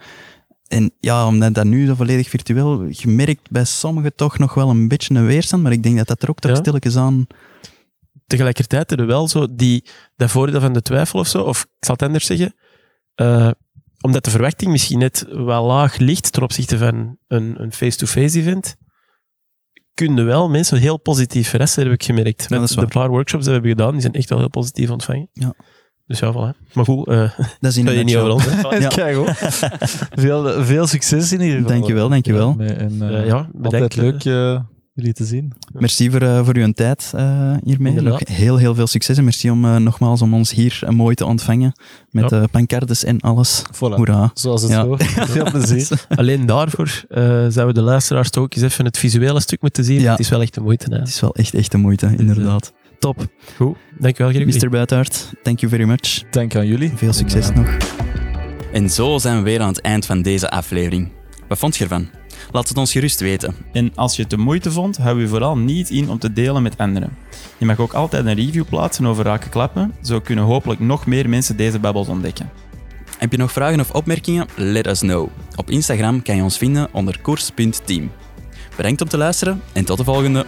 [0.69, 4.71] En ja, omdat dat nu zo volledig virtueel, je merkt bij sommigen toch nog wel
[4.71, 6.57] een beetje een weerstand, maar ik denk dat dat er ook toch ja.
[6.57, 7.27] stilletjes aan
[8.27, 9.85] tegelijkertijd er wel zo die,
[10.17, 12.55] dat voordeel van de twijfel of zo, of ik zal het anders zeggen,
[13.17, 13.51] uh,
[14.01, 18.77] omdat de verwachting misschien net wel laag ligt ten opzichte van een, een face-to-face event,
[19.95, 22.47] kunnen wel mensen heel positief verrassen, heb ik gemerkt.
[22.49, 25.29] Ja, de paar workshops die we hebben gedaan, die zijn echt wel heel positief ontvangen.
[25.33, 25.55] Ja.
[26.07, 26.73] Dus ja, voilà.
[26.73, 27.31] Maar goed, uh,
[27.61, 28.45] dat is in je niet over ons.
[28.85, 28.89] ja.
[28.89, 29.17] Kijk,
[30.15, 31.73] veel, veel succes in ieder geval.
[31.73, 32.55] Dankjewel, dankjewel.
[32.59, 34.23] Ja, en, uh, uh, ja, altijd leuk
[34.97, 35.53] jullie te zien.
[35.73, 37.93] Merci voor, eh, voor uw tijd eh, hiermee.
[37.97, 38.29] Inderdaad.
[38.29, 41.25] Nog heel, heel veel succes en merci om eh, nogmaals om ons hier mooi te
[41.25, 41.73] ontvangen.
[42.11, 42.47] Met Ja.
[42.47, 43.63] pancartes en alles.
[43.75, 43.95] Voilà.
[43.95, 44.31] Hoera.
[44.35, 44.85] Zoals het Ja.
[44.85, 45.03] hoort.
[45.37, 46.07] Veel plezier.
[46.09, 50.01] Alleen daarvoor eh, zouden de luisteraars toch ook eens even het visuele stuk moeten zien.
[50.01, 50.11] Ja.
[50.11, 50.87] Het is wel echt de moeite.
[50.91, 50.99] Hè.
[50.99, 52.73] Het is wel echt, echt de moeite, inderdaad.
[52.99, 53.27] Top.
[53.57, 54.57] Goed, dankjewel Gregory.
[54.63, 54.71] Mr.
[54.71, 56.23] Buitaert, thank you very much.
[56.31, 56.93] Dank aan jullie.
[56.95, 57.77] Veel succes nog.
[58.73, 61.13] En zo zijn we weer aan het eind van deze aflevering.
[61.49, 62.09] Wat vond je ervan?
[62.53, 63.55] Laat het ons gerust weten.
[63.73, 66.63] En als je het de moeite vond, hou je vooral niet in om te delen
[66.63, 67.17] met anderen.
[67.59, 69.95] Je mag ook altijd een review plaatsen over Raken Klappen.
[70.03, 72.51] Zo kunnen hopelijk nog meer mensen deze babbels ontdekken.
[73.19, 74.47] Heb je nog vragen of opmerkingen?
[74.57, 75.29] Let us know.
[75.57, 78.11] Op Instagram kan je ons vinden onder koers.team.
[78.77, 80.47] Bedankt om te luisteren en tot de volgende.